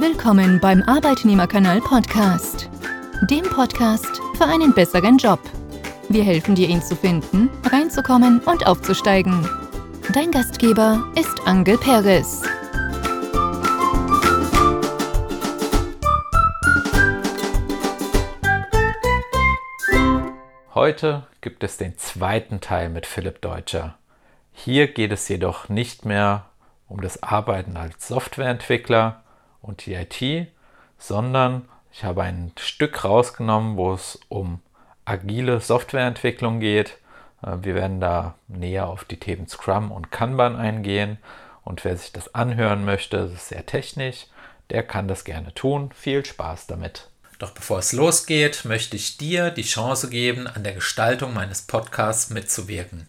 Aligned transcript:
Willkommen 0.00 0.58
beim 0.60 0.82
Arbeitnehmerkanal 0.84 1.82
Podcast, 1.82 2.70
dem 3.28 3.42
Podcast 3.42 4.22
für 4.38 4.46
einen 4.46 4.72
besseren 4.72 5.18
Job. 5.18 5.38
Wir 6.08 6.24
helfen 6.24 6.54
dir, 6.54 6.68
ihn 6.68 6.80
zu 6.80 6.96
finden, 6.96 7.50
reinzukommen 7.70 8.40
und 8.40 8.66
aufzusteigen. 8.66 9.46
Dein 10.14 10.30
Gastgeber 10.30 11.06
ist 11.16 11.46
Angel 11.46 11.76
Perez. 11.76 12.42
Heute 20.74 21.26
gibt 21.42 21.62
es 21.62 21.76
den 21.76 21.98
zweiten 21.98 22.62
Teil 22.62 22.88
mit 22.88 23.04
Philipp 23.04 23.42
Deutscher. 23.42 23.98
Hier 24.54 24.90
geht 24.90 25.12
es 25.12 25.28
jedoch 25.28 25.68
nicht 25.68 26.06
mehr 26.06 26.46
um 26.88 27.02
das 27.02 27.22
Arbeiten 27.22 27.76
als 27.76 28.08
Softwareentwickler 28.08 29.22
und 29.62 29.86
die 29.86 29.94
IT, 29.94 30.48
sondern 30.98 31.68
ich 31.92 32.04
habe 32.04 32.22
ein 32.22 32.52
Stück 32.58 33.04
rausgenommen, 33.04 33.76
wo 33.76 33.92
es 33.92 34.18
um 34.28 34.60
agile 35.04 35.60
Softwareentwicklung 35.60 36.60
geht. 36.60 36.98
Äh, 37.42 37.56
wir 37.62 37.74
werden 37.74 38.00
da 38.00 38.34
näher 38.48 38.86
auf 38.86 39.04
die 39.04 39.18
Themen 39.18 39.48
Scrum 39.48 39.90
und 39.90 40.10
Kanban 40.10 40.56
eingehen. 40.56 41.18
Und 41.64 41.84
wer 41.84 41.96
sich 41.96 42.12
das 42.12 42.34
anhören 42.34 42.84
möchte, 42.84 43.18
das 43.18 43.32
ist 43.32 43.48
sehr 43.48 43.66
technisch, 43.66 44.26
der 44.70 44.82
kann 44.82 45.08
das 45.08 45.24
gerne 45.24 45.52
tun. 45.54 45.90
Viel 45.94 46.24
Spaß 46.24 46.66
damit. 46.66 47.08
Doch 47.38 47.52
bevor 47.52 47.78
es 47.78 47.92
losgeht, 47.92 48.64
möchte 48.64 48.96
ich 48.96 49.16
dir 49.16 49.50
die 49.50 49.62
Chance 49.62 50.10
geben, 50.10 50.46
an 50.46 50.62
der 50.62 50.74
Gestaltung 50.74 51.32
meines 51.32 51.62
Podcasts 51.62 52.30
mitzuwirken. 52.30 53.08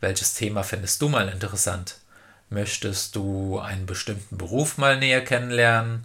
Welches 0.00 0.34
Thema 0.34 0.62
findest 0.62 1.02
du 1.02 1.08
mal 1.08 1.28
interessant? 1.28 1.96
Möchtest 2.50 3.14
du 3.14 3.58
einen 3.58 3.86
bestimmten 3.86 4.38
Beruf 4.38 4.78
mal 4.78 4.98
näher 4.98 5.22
kennenlernen? 5.22 6.04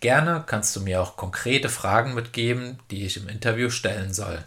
Gerne 0.00 0.44
kannst 0.46 0.74
du 0.76 0.80
mir 0.80 1.02
auch 1.02 1.16
konkrete 1.16 1.68
Fragen 1.68 2.14
mitgeben, 2.14 2.78
die 2.90 3.04
ich 3.04 3.16
im 3.16 3.28
Interview 3.28 3.70
stellen 3.70 4.14
soll. 4.14 4.44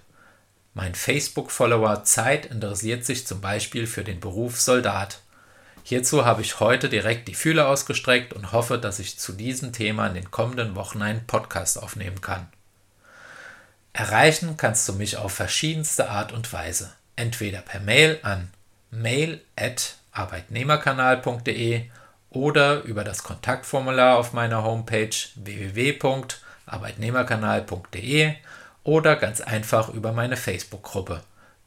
Mein 0.73 0.95
Facebook-Follower 0.95 2.03
Zeit 2.05 2.47
interessiert 2.47 3.05
sich 3.05 3.27
zum 3.27 3.41
Beispiel 3.41 3.85
für 3.85 4.03
den 4.03 4.19
Beruf 4.19 4.59
Soldat. 4.59 5.19
Hierzu 5.83 6.25
habe 6.25 6.41
ich 6.41 6.59
heute 6.59 6.89
direkt 6.89 7.27
die 7.27 7.35
Fühler 7.35 7.67
ausgestreckt 7.67 8.33
und 8.33 8.53
hoffe, 8.53 8.79
dass 8.79 8.99
ich 8.99 9.19
zu 9.19 9.33
diesem 9.33 9.73
Thema 9.73 10.07
in 10.07 10.15
den 10.15 10.31
kommenden 10.31 10.75
Wochen 10.75 11.01
einen 11.01 11.27
Podcast 11.27 11.77
aufnehmen 11.77 12.21
kann. 12.21 12.47
Erreichen 13.91 14.57
kannst 14.57 14.87
du 14.89 14.93
mich 14.93 15.17
auf 15.17 15.33
verschiedenste 15.33 16.09
Art 16.09 16.31
und 16.31 16.51
Weise. 16.51 16.93
Entweder 17.15 17.61
per 17.61 17.81
Mail 17.81 18.19
an 18.23 18.49
mail@arbeitnehmerkanal.de 20.13 21.89
oder 22.29 22.83
über 22.83 23.03
das 23.03 23.23
Kontaktformular 23.23 24.17
auf 24.17 24.31
meiner 24.33 24.63
Homepage 24.63 25.09
www.arbeitnehmerkanal.de 25.35 28.33
oder 28.83 29.15
ganz 29.15 29.41
einfach 29.41 29.89
über 29.89 30.11
meine 30.11 30.35
Facebook-Gruppe. 30.35 31.21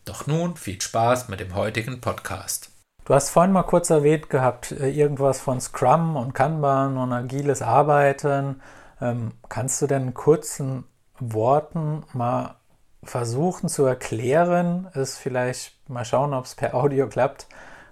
Doch 0.05 0.27
nun 0.27 0.57
viel 0.57 0.81
Spaß 0.81 1.29
mit 1.29 1.39
dem 1.41 1.55
heutigen 1.55 2.01
Podcast. 2.01 2.71
Du 3.05 3.15
hast 3.15 3.31
vorhin 3.31 3.53
mal 3.53 3.63
kurz 3.63 3.91
erwähnt 3.91 4.29
gehabt, 4.31 4.73
äh, 4.73 4.91
irgendwas 4.91 5.41
von 5.41 5.61
Scrum 5.61 6.17
und 6.17 6.35
Kanban 6.35 6.97
und 6.97 7.13
agiles 7.13 7.63
Arbeiten. 7.63 8.61
Ähm, 9.01 9.35
kannst 9.49 9.81
du 9.81 9.87
denn 9.87 10.09
in 10.09 10.15
kurzen 10.15 10.83
Worten 11.21 12.03
mal 12.13 12.57
versuchen 13.05 13.69
zu 13.69 13.85
erklären, 13.85 14.89
ist 14.95 15.19
vielleicht 15.19 15.89
mal 15.89 16.05
schauen, 16.05 16.35
ob 16.35 16.47
es 16.47 16.57
per 16.57 16.75
Audio 16.75 17.09
klappt, 17.09 17.47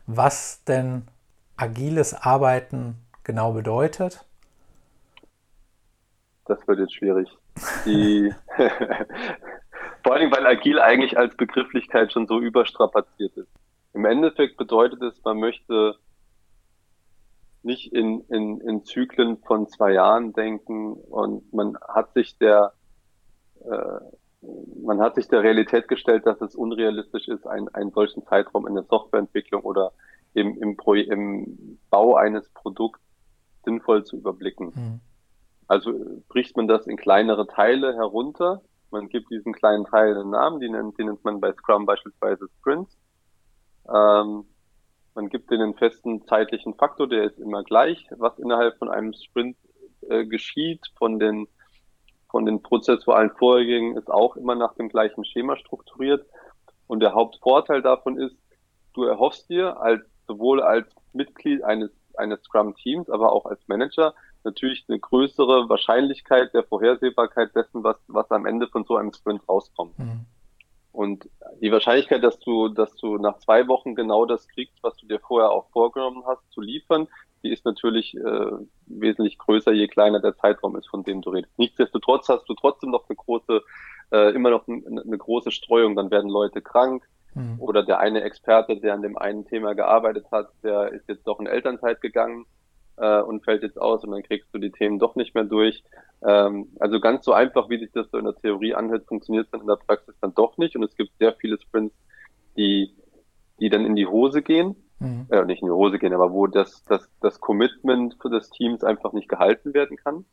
was 0.07 0.65
denn 0.65 1.09
agiles 1.57 2.15
Arbeiten 2.15 2.97
genau 3.23 3.53
bedeutet? 3.53 4.25
Das 6.47 6.59
wird 6.67 6.79
jetzt 6.81 6.95
schwierig. 6.95 7.29
Vor 10.05 10.15
allem, 10.15 10.31
weil 10.31 10.47
agil 10.47 10.79
eigentlich 10.79 11.17
als 11.17 11.35
Begrifflichkeit 11.37 12.13
schon 12.13 12.27
so 12.27 12.39
überstrapaziert 12.39 13.35
ist. 13.37 13.49
Im 13.95 14.05
Endeffekt 14.05 14.59
bedeutet 14.59 15.01
es, 15.03 15.23
man 15.25 15.39
möchte 15.39 15.97
nicht 17.63 17.93
in, 17.93 18.21
in, 18.29 18.61
in 18.61 18.85
Zyklen 18.85 19.39
von 19.39 19.67
zwei 19.69 19.93
Jahren 19.93 20.35
denken 20.35 20.93
und 20.93 21.51
man 21.55 21.79
hat 21.89 22.13
sich 22.13 22.37
der 22.37 22.75
äh, 23.65 24.01
man 24.83 25.01
hat 25.01 25.15
sich 25.15 25.29
der 25.29 25.43
Realität 25.43 25.89
gestellt, 25.89 26.27
dass 26.27 26.41
es 26.41 26.55
unrealistisch 26.55 27.29
ist, 27.29 27.47
einen, 27.47 27.69
einen 27.75 27.91
solchen 27.91 28.25
Zeitraum 28.27 28.67
in 28.67 28.75
der 28.75 28.85
Softwareentwicklung 28.85 29.63
oder 29.63 29.93
im, 30.35 30.61
im, 30.61 30.77
Pro, 30.77 30.95
im 30.95 31.79
Bau 31.91 32.17
eines 32.17 32.49
Produkts 32.51 33.01
sinnvoll 33.65 34.05
zu 34.05 34.17
überblicken. 34.17 34.73
Mhm. 34.75 35.01
Also 35.67 35.93
bricht 36.29 36.57
man 36.57 36.69
das 36.69 36.87
in 36.87 36.97
kleinere 36.97 37.47
Teile 37.47 37.95
herunter. 37.95 38.63
Man 38.91 39.09
gibt 39.09 39.31
diesen 39.31 39.53
kleinen 39.53 39.87
Teilen 39.87 40.19
einen 40.19 40.31
Namen, 40.31 40.61
die 40.61 40.69
nennt, 40.69 40.99
die 40.99 41.05
nennt 41.05 41.25
man 41.25 41.41
bei 41.41 41.53
Scrum 41.53 41.87
beispielsweise 41.87 42.49
Sprints. 42.59 42.97
Ähm, 43.89 44.45
man 45.15 45.29
gibt 45.29 45.51
denen 45.51 45.63
einen 45.63 45.75
festen 45.75 46.27
zeitlichen 46.27 46.75
Faktor, 46.75 47.09
der 47.09 47.25
ist 47.25 47.39
immer 47.39 47.63
gleich, 47.63 48.07
was 48.17 48.39
innerhalb 48.39 48.77
von 48.79 48.91
einem 48.91 49.13
Sprint 49.13 49.57
äh, 50.09 50.27
geschieht, 50.27 50.87
von 50.97 51.19
den 51.19 51.47
von 52.35 52.47
den 52.47 52.65
prozessualen 52.65 53.31
Vorgängen 53.31 53.97
ist 53.97 54.11
auch 54.11 54.35
immer 54.35 54.57
nach 54.57 54.75
dem 54.75 54.89
gleichen 54.89 55.25
Schema 55.25 55.57
strukturiert. 55.57 56.27
Und 56.89 56.99
der 56.99 57.15
Hauptvorteil 57.15 57.81
davon 57.81 58.19
ist, 58.19 58.35
du 58.93 59.05
erhoffst 59.05 59.49
dir 59.49 59.81
als 59.81 60.03
sowohl 60.27 60.61
als 60.61 60.89
Mitglied 61.13 61.63
eines 61.63 61.93
eines 62.17 62.43
Scrum-Teams, 62.43 63.09
aber 63.09 63.31
auch 63.31 63.47
als 63.47 63.61
Manager 63.69 64.15
natürlich 64.43 64.85
eine 64.89 64.99
größere 64.99 65.69
Wahrscheinlichkeit 65.69 66.53
der 66.55 66.65
Vorhersehbarkeit 66.65 67.55
dessen, 67.55 67.85
was, 67.85 67.99
was 68.09 68.29
am 68.33 68.47
Ende 68.47 68.67
von 68.67 68.85
so 68.85 68.97
einem 68.97 69.13
Sprint 69.13 69.49
rauskommt. 69.49 69.97
Mhm. 69.97 70.27
Und 70.91 71.29
die 71.61 71.71
Wahrscheinlichkeit, 71.71 72.25
dass 72.25 72.41
du, 72.41 72.69
dass 72.69 72.97
du 72.97 73.17
nach 73.17 73.39
zwei 73.39 73.69
Wochen 73.69 73.95
genau 73.95 74.27
das 74.27 74.49
kriegst, 74.49 74.83
was 74.83 74.97
du 74.97 75.07
dir 75.07 75.21
vorher 75.21 75.53
auch 75.53 75.69
vorgenommen 75.71 76.25
hast, 76.27 76.51
zu 76.51 76.61
liefern, 76.61 77.07
die 77.45 77.53
ist 77.53 77.65
natürlich 77.65 78.17
äh, 78.17 78.51
wesentlich 78.87 79.39
größer, 79.39 79.73
je 79.73 79.87
kleiner 79.87 80.21
der 80.21 80.37
Zeitraum 80.37 80.77
ist, 80.77 80.89
von 80.89 81.05
dem 81.05 81.21
du 81.21 81.31
redest. 81.31 81.57
Nichtsdestotrotz 81.59 82.29
hast 82.29 82.49
du 82.49 82.55
trotzdem 82.55 82.91
noch 82.91 83.09
eine 83.09 83.17
große, 83.17 83.63
äh, 84.13 84.35
immer 84.35 84.51
noch 84.51 84.67
eine, 84.67 85.03
eine 85.03 85.19
große 85.19 85.51
Streuung. 85.51 85.95
Dann 85.95 86.11
werden 86.11 86.31
Leute 86.31 86.63
krank 86.63 87.05
mhm. 87.35 87.61
oder 87.61 87.83
der 87.85 87.99
eine 88.01 88.23
Experte, 88.23 88.81
der 88.81 88.95
an 88.95 89.03
dem 89.03 89.19
einen 89.19 89.47
Thema 89.47 89.75
gearbeitet 89.75 90.27
hat, 90.33 90.49
der 90.63 90.93
ist 90.93 91.09
jetzt 91.09 91.27
doch 91.27 91.39
in 91.39 91.47
Elternzeit 91.47 92.01
gegangen 92.01 92.47
äh, 92.97 93.21
und 93.21 93.45
fällt 93.45 93.63
jetzt 93.63 93.81
aus 93.81 94.03
und 94.05 94.13
dann 94.13 94.23
kriegst 94.23 94.49
du 94.53 94.59
die 94.59 94.73
Themen 94.73 94.99
doch 94.99 95.15
nicht 95.15 95.35
mehr 95.35 95.45
durch. 95.45 95.85
Ähm, 96.27 96.69
also 96.81 96.99
ganz 96.99 97.25
so 97.27 97.35
einfach, 97.35 97.69
wie 97.69 97.79
sich 97.79 97.93
das 97.93 98.11
so 98.11 98.19
in 98.19 98.25
der 98.25 98.37
Theorie 98.37 98.75
anhört, 98.75 99.07
funktioniert 99.07 99.47
es 99.47 99.51
dann 99.51 99.61
in 99.61 99.67
der 99.67 99.77
Praxis 99.77 100.15
dann 100.21 100.35
doch 100.35 100.57
nicht 100.57 100.77
und 100.77 100.83
es 100.83 100.97
gibt 100.97 101.11
sehr 101.19 101.35
viele 101.35 101.61
Sprints, 101.61 101.95
die, 102.57 102.95
die 103.61 103.69
dann 103.69 103.85
in 103.85 103.97
die 103.97 104.07
Hose 104.07 104.41
gehen 104.41 104.77
mhm. 104.99 105.27
äh, 105.31 105.45
nicht 105.45 105.63
in 105.63 105.69
die 105.69 105.73
Hose 105.73 105.99
gehen, 105.99 106.13
aber 106.13 106.33
wo 106.33 106.47
das, 106.47 106.85
das, 106.85 107.09
das 107.21 107.41
Commitment 107.41 108.17
für 108.21 108.31
das 108.31 108.51
Teams 108.51 108.85
einfach 108.85 109.13
nicht 109.13 109.29
gehalten 109.29 109.75
werden 109.75 109.97
kann. 109.97 110.25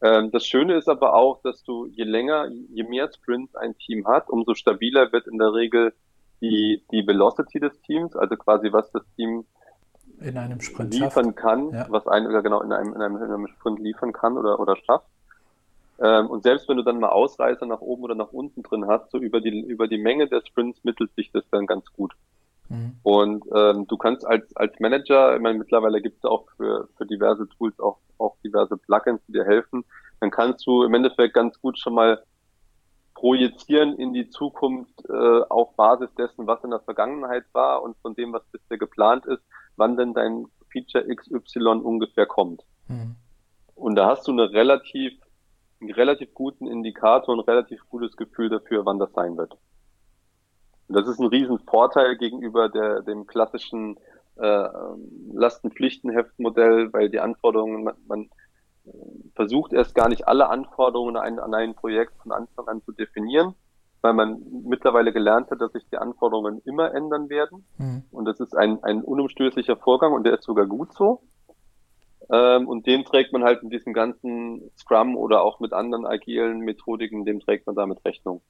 Ähm, 0.00 0.30
das 0.30 0.46
Schöne 0.46 0.76
ist 0.76 0.88
aber 0.88 1.14
auch, 1.14 1.40
dass 1.42 1.62
du 1.64 1.86
je 1.86 2.04
länger, 2.04 2.48
je 2.48 2.84
mehr 2.84 3.10
Sprints 3.12 3.54
ein 3.56 3.76
Team 3.78 4.06
hat, 4.06 4.28
umso 4.28 4.54
stabiler 4.54 5.12
wird 5.12 5.26
in 5.26 5.38
der 5.38 5.52
Regel 5.52 5.92
die, 6.40 6.84
die 6.92 7.06
Velocity 7.06 7.58
des 7.58 7.80
Teams, 7.82 8.14
also 8.14 8.36
quasi 8.36 8.72
was 8.72 8.90
das 8.92 9.02
Team 9.16 9.44
in 10.20 10.36
einem 10.36 10.60
Sprint 10.60 10.94
liefern 10.94 11.26
schafft. 11.26 11.36
kann, 11.36 11.70
ja. 11.72 11.86
was 11.90 12.06
ein 12.06 12.26
oder 12.26 12.42
genau 12.42 12.60
in 12.60 12.72
einem, 12.72 12.92
in 12.92 13.02
einem, 13.02 13.16
in 13.16 13.22
einem 13.22 13.46
Sprint 13.48 13.80
liefern 13.80 14.12
kann 14.12 14.36
oder, 14.36 14.58
oder 14.60 14.76
schafft. 14.76 15.06
Ähm, 16.00 16.28
und 16.28 16.42
selbst 16.42 16.68
wenn 16.68 16.76
du 16.76 16.82
dann 16.82 17.00
mal 17.00 17.08
Ausreißer 17.08 17.66
nach 17.66 17.80
oben 17.80 18.04
oder 18.04 18.14
nach 18.14 18.32
unten 18.32 18.62
drin 18.62 18.86
hast, 18.86 19.10
so 19.10 19.18
über 19.18 19.40
die, 19.40 19.60
über 19.60 19.88
die 19.88 19.98
Menge 19.98 20.28
der 20.28 20.42
Sprints 20.46 20.82
mittelt 20.84 21.12
sich 21.14 21.30
das 21.32 21.44
dann 21.50 21.66
ganz 21.66 21.86
gut. 21.92 22.14
Und 23.08 23.42
ähm, 23.54 23.86
du 23.86 23.96
kannst 23.96 24.26
als, 24.26 24.54
als 24.54 24.78
Manager, 24.80 25.34
ich 25.34 25.40
meine, 25.40 25.58
mittlerweile 25.58 26.02
gibt 26.02 26.18
es 26.18 26.24
auch 26.24 26.44
für, 26.58 26.90
für 26.98 27.06
diverse 27.06 27.48
Tools 27.56 27.80
auch, 27.80 27.96
auch 28.18 28.36
diverse 28.44 28.76
Plugins, 28.76 29.22
die 29.26 29.32
dir 29.32 29.46
helfen, 29.46 29.86
dann 30.20 30.30
kannst 30.30 30.66
du 30.66 30.82
im 30.82 30.92
Endeffekt 30.92 31.32
ganz 31.32 31.58
gut 31.58 31.78
schon 31.78 31.94
mal 31.94 32.22
projizieren 33.14 33.94
in 33.98 34.12
die 34.12 34.28
Zukunft 34.28 34.92
äh, 35.08 35.40
auf 35.48 35.74
Basis 35.74 36.14
dessen, 36.16 36.46
was 36.46 36.62
in 36.64 36.68
der 36.68 36.80
Vergangenheit 36.80 37.44
war 37.54 37.82
und 37.82 37.96
von 38.02 38.14
dem, 38.14 38.34
was 38.34 38.42
bisher 38.52 38.76
geplant 38.76 39.24
ist, 39.24 39.42
wann 39.76 39.96
denn 39.96 40.12
dein 40.12 40.44
Feature 40.70 41.06
XY 41.06 41.80
ungefähr 41.82 42.26
kommt. 42.26 42.62
Mhm. 42.88 43.16
Und 43.74 43.96
da 43.96 44.06
hast 44.06 44.28
du 44.28 44.32
eine 44.32 44.52
relativ, 44.52 45.14
einen 45.80 45.92
relativ 45.92 46.34
guten 46.34 46.66
Indikator 46.66 47.32
und 47.32 47.40
ein 47.40 47.48
relativ 47.48 47.80
gutes 47.88 48.18
Gefühl 48.18 48.50
dafür, 48.50 48.84
wann 48.84 48.98
das 48.98 49.14
sein 49.14 49.38
wird. 49.38 49.56
Und 50.88 50.96
das 50.96 51.08
ist 51.08 51.20
ein 51.20 51.26
Riesenvorteil 51.26 52.16
gegenüber 52.16 52.68
der, 52.68 53.02
dem 53.02 53.26
klassischen 53.26 53.98
äh, 54.36 54.68
Lastenpflichtenheftmodell, 55.32 56.92
weil 56.92 57.10
die 57.10 57.20
Anforderungen, 57.20 57.84
man, 57.84 57.94
man 58.06 58.30
versucht 59.34 59.72
erst 59.72 59.94
gar 59.94 60.08
nicht 60.08 60.26
alle 60.28 60.48
Anforderungen 60.48 61.16
an 61.16 61.22
ein, 61.22 61.38
an 61.38 61.54
ein 61.54 61.74
Projekt 61.74 62.16
von 62.22 62.32
Anfang 62.32 62.68
an 62.68 62.82
zu 62.82 62.92
definieren, 62.92 63.54
weil 64.00 64.12
man 64.12 64.42
mittlerweile 64.64 65.12
gelernt 65.12 65.50
hat, 65.50 65.60
dass 65.60 65.72
sich 65.72 65.84
die 65.90 65.98
Anforderungen 65.98 66.60
immer 66.64 66.94
ändern 66.94 67.28
werden. 67.28 67.64
Mhm. 67.78 68.04
Und 68.10 68.24
das 68.24 68.40
ist 68.40 68.56
ein, 68.56 68.82
ein 68.84 69.02
unumstößlicher 69.02 69.76
Vorgang 69.76 70.12
und 70.12 70.24
der 70.24 70.34
ist 70.34 70.44
sogar 70.44 70.66
gut 70.66 70.92
so. 70.94 71.22
Ähm, 72.30 72.68
und 72.68 72.86
dem 72.86 73.04
trägt 73.04 73.32
man 73.32 73.44
halt 73.44 73.62
in 73.62 73.70
diesem 73.70 73.92
ganzen 73.92 74.70
Scrum 74.78 75.16
oder 75.16 75.42
auch 75.42 75.60
mit 75.60 75.72
anderen 75.72 76.06
agilen 76.06 76.60
Methodiken, 76.60 77.24
dem 77.24 77.40
trägt 77.40 77.66
man 77.66 77.74
damit 77.74 78.04
Rechnung. 78.04 78.42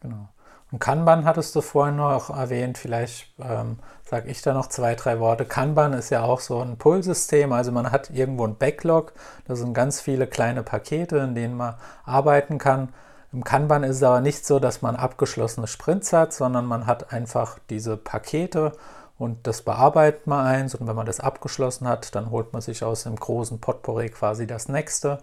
Genau. 0.00 0.28
Und 0.72 0.80
Kanban 0.80 1.24
hattest 1.24 1.54
du 1.54 1.60
vorhin 1.60 1.96
noch 1.96 2.30
erwähnt, 2.30 2.76
vielleicht 2.76 3.32
ähm, 3.40 3.78
sage 4.02 4.28
ich 4.28 4.42
da 4.42 4.52
noch 4.52 4.66
zwei, 4.66 4.96
drei 4.96 5.20
Worte. 5.20 5.44
Kanban 5.44 5.92
ist 5.92 6.10
ja 6.10 6.22
auch 6.22 6.40
so 6.40 6.60
ein 6.60 6.76
Pull-System, 6.76 7.52
also 7.52 7.70
man 7.70 7.92
hat 7.92 8.10
irgendwo 8.10 8.44
ein 8.46 8.56
Backlog, 8.56 9.12
da 9.46 9.54
sind 9.54 9.74
ganz 9.74 10.00
viele 10.00 10.26
kleine 10.26 10.64
Pakete, 10.64 11.18
in 11.18 11.34
denen 11.34 11.56
man 11.56 11.74
arbeiten 12.04 12.58
kann. 12.58 12.92
Im 13.32 13.44
Kanban 13.44 13.84
ist 13.84 13.96
es 13.96 14.02
aber 14.02 14.20
nicht 14.20 14.44
so, 14.44 14.58
dass 14.58 14.82
man 14.82 14.96
abgeschlossene 14.96 15.66
Sprints 15.68 16.12
hat, 16.12 16.32
sondern 16.32 16.66
man 16.66 16.86
hat 16.86 17.12
einfach 17.12 17.58
diese 17.70 17.96
Pakete 17.96 18.72
und 19.18 19.46
das 19.46 19.62
bearbeitet 19.62 20.26
man 20.26 20.46
eins 20.46 20.74
und 20.74 20.86
wenn 20.86 20.96
man 20.96 21.06
das 21.06 21.20
abgeschlossen 21.20 21.86
hat, 21.86 22.14
dann 22.14 22.30
holt 22.30 22.52
man 22.52 22.62
sich 22.62 22.82
aus 22.82 23.04
dem 23.04 23.16
großen 23.16 23.60
Potpourri 23.60 24.08
quasi 24.08 24.46
das 24.46 24.68
nächste 24.68 25.18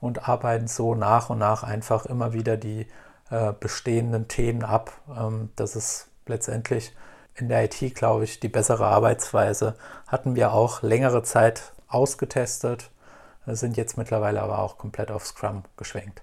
und 0.00 0.28
arbeitet 0.28 0.70
so 0.70 0.94
nach 0.94 1.30
und 1.30 1.38
nach 1.38 1.62
einfach 1.62 2.06
immer 2.06 2.32
wieder 2.32 2.56
die 2.56 2.86
äh, 3.30 3.52
bestehenden 3.58 4.28
Themen 4.28 4.64
ab. 4.64 4.92
Ähm, 5.16 5.50
das 5.56 5.76
ist 5.76 6.10
letztendlich 6.26 6.94
in 7.34 7.48
der 7.48 7.64
IT, 7.64 7.94
glaube 7.94 8.24
ich, 8.24 8.40
die 8.40 8.48
bessere 8.48 8.86
Arbeitsweise. 8.86 9.76
Hatten 10.06 10.34
wir 10.34 10.52
auch 10.52 10.82
längere 10.82 11.22
Zeit 11.22 11.72
ausgetestet, 11.88 12.90
sind 13.46 13.76
jetzt 13.76 13.96
mittlerweile 13.96 14.42
aber 14.42 14.58
auch 14.58 14.78
komplett 14.78 15.10
auf 15.10 15.26
Scrum 15.26 15.62
geschwenkt. 15.76 16.22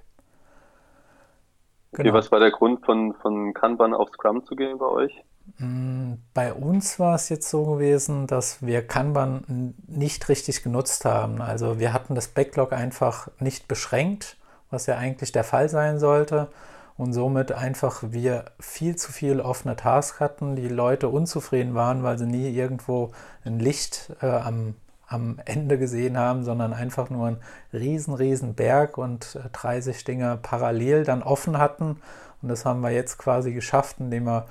Genau. 1.92 2.10
Okay, 2.10 2.14
was 2.14 2.32
war 2.32 2.40
der 2.40 2.52
Grund 2.52 2.86
von, 2.86 3.14
von 3.22 3.54
Kanban 3.54 3.94
auf 3.94 4.10
Scrum 4.10 4.44
zu 4.46 4.56
gehen 4.56 4.78
bei 4.78 4.86
euch? 4.86 5.24
Mm, 5.58 6.14
bei 6.34 6.54
uns 6.54 7.00
war 7.00 7.16
es 7.16 7.30
jetzt 7.30 7.50
so 7.50 7.66
gewesen, 7.66 8.28
dass 8.28 8.64
wir 8.64 8.86
Kanban 8.86 9.76
nicht 9.88 10.28
richtig 10.28 10.62
genutzt 10.62 11.06
haben. 11.06 11.42
Also 11.42 11.80
wir 11.80 11.94
hatten 11.94 12.16
das 12.16 12.28
Backlog 12.28 12.74
einfach 12.74 13.30
nicht 13.40 13.68
beschränkt, 13.68 14.38
was 14.70 14.88
ja 14.88 14.98
eigentlich 14.98 15.32
der 15.32 15.44
Fall 15.44 15.70
sein 15.70 16.00
sollte 16.00 16.50
und 16.98 17.14
somit 17.14 17.52
einfach 17.52 18.02
wir 18.08 18.46
viel 18.60 18.96
zu 18.96 19.12
viel 19.12 19.42
offene 19.42 19.76
Tasks 19.76 20.20
hatten, 20.20 20.56
die 20.56 20.70
Leute 20.70 21.10
unzufrieden 21.10 21.76
waren, 21.76 22.04
weil 22.04 22.18
sie 22.18 22.26
nie 22.26 22.50
irgendwo 22.50 23.12
ein 23.44 23.60
Licht 23.60 24.12
äh, 24.22 24.28
am, 24.28 24.76
am 25.08 25.40
Ende 25.44 25.78
gesehen 25.78 26.18
haben, 26.18 26.44
sondern 26.44 26.74
einfach 26.74 27.10
nur 27.10 27.28
einen 27.28 27.38
riesen, 27.74 28.14
riesen 28.14 28.54
Berg 28.54 28.98
und 28.98 29.36
äh, 29.36 29.50
30 29.52 30.04
Dinge 30.06 30.40
parallel 30.42 31.04
dann 31.04 31.22
offen 31.22 31.58
hatten. 31.58 31.98
Und 32.42 32.50
das 32.50 32.64
haben 32.64 32.82
wir 32.82 32.92
jetzt 32.92 33.18
quasi 33.18 33.52
geschafft, 33.52 33.98
indem 34.00 34.26
wir 34.26 34.46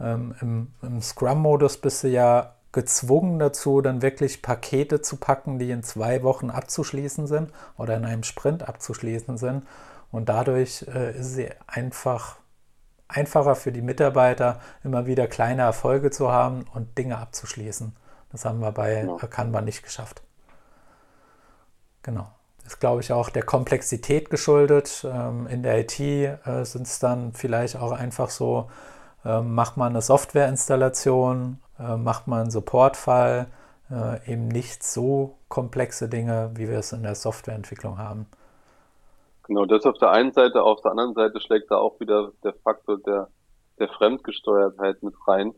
ähm, 0.00 0.34
im, 0.40 0.68
im 0.82 1.02
Scrum-Modus 1.02 1.76
bist 1.76 2.04
du 2.04 2.08
ja 2.08 2.54
gezwungen 2.72 3.38
dazu, 3.38 3.80
dann 3.80 4.00
wirklich 4.00 4.42
Pakete 4.42 5.02
zu 5.02 5.16
packen, 5.16 5.58
die 5.58 5.70
in 5.70 5.82
zwei 5.82 6.22
Wochen 6.22 6.50
abzuschließen 6.50 7.26
sind 7.26 7.50
oder 7.76 7.96
in 7.96 8.04
einem 8.04 8.22
Sprint 8.22 8.66
abzuschließen 8.66 9.36
sind. 9.36 9.64
Und 10.10 10.28
dadurch 10.28 10.84
äh, 10.92 11.16
ist 11.16 11.36
es 11.36 11.50
einfach 11.66 12.36
einfacher 13.08 13.54
für 13.54 13.72
die 13.72 13.82
Mitarbeiter, 13.82 14.60
immer 14.84 15.06
wieder 15.06 15.26
kleine 15.26 15.62
Erfolge 15.62 16.10
zu 16.10 16.30
haben 16.30 16.64
und 16.74 16.96
Dinge 16.96 17.18
abzuschließen. 17.18 17.94
Das 18.32 18.44
haben 18.44 18.60
wir 18.60 18.72
bei 18.72 19.04
ja. 19.04 19.16
Kanban 19.26 19.64
nicht 19.64 19.82
geschafft. 19.82 20.22
Genau. 22.02 22.30
Das 22.62 22.74
ist, 22.74 22.80
glaube 22.80 23.00
ich, 23.00 23.12
auch 23.12 23.30
der 23.30 23.42
Komplexität 23.42 24.30
geschuldet. 24.30 25.04
Ähm, 25.10 25.46
in 25.48 25.62
der 25.62 25.80
IT 25.80 25.98
äh, 25.98 26.36
sind 26.64 26.86
es 26.86 26.98
dann 26.98 27.32
vielleicht 27.32 27.76
auch 27.76 27.92
einfach 27.92 28.30
so, 28.30 28.70
äh, 29.24 29.40
macht 29.40 29.76
man 29.76 29.92
eine 29.92 30.02
Softwareinstallation, 30.02 31.58
äh, 31.78 31.96
macht 31.96 32.28
man 32.28 32.42
einen 32.42 32.50
Supportfall, 32.50 33.46
äh, 33.90 34.32
eben 34.32 34.48
nicht 34.48 34.84
so 34.84 35.38
komplexe 35.48 36.08
Dinge, 36.08 36.50
wie 36.54 36.68
wir 36.68 36.78
es 36.78 36.92
in 36.92 37.02
der 37.02 37.16
Softwareentwicklung 37.16 37.98
haben. 37.98 38.26
Genau, 39.50 39.66
das 39.66 39.84
auf 39.84 39.98
der 39.98 40.12
einen 40.12 40.30
Seite, 40.30 40.62
auf 40.62 40.80
der 40.80 40.92
anderen 40.92 41.12
Seite 41.12 41.40
schlägt 41.40 41.72
da 41.72 41.76
auch 41.76 41.98
wieder 41.98 42.30
der 42.44 42.54
Faktor 42.62 42.98
der, 42.98 43.30
der 43.80 43.88
Fremdgesteuertheit 43.88 45.02
mit 45.02 45.12
rein. 45.26 45.54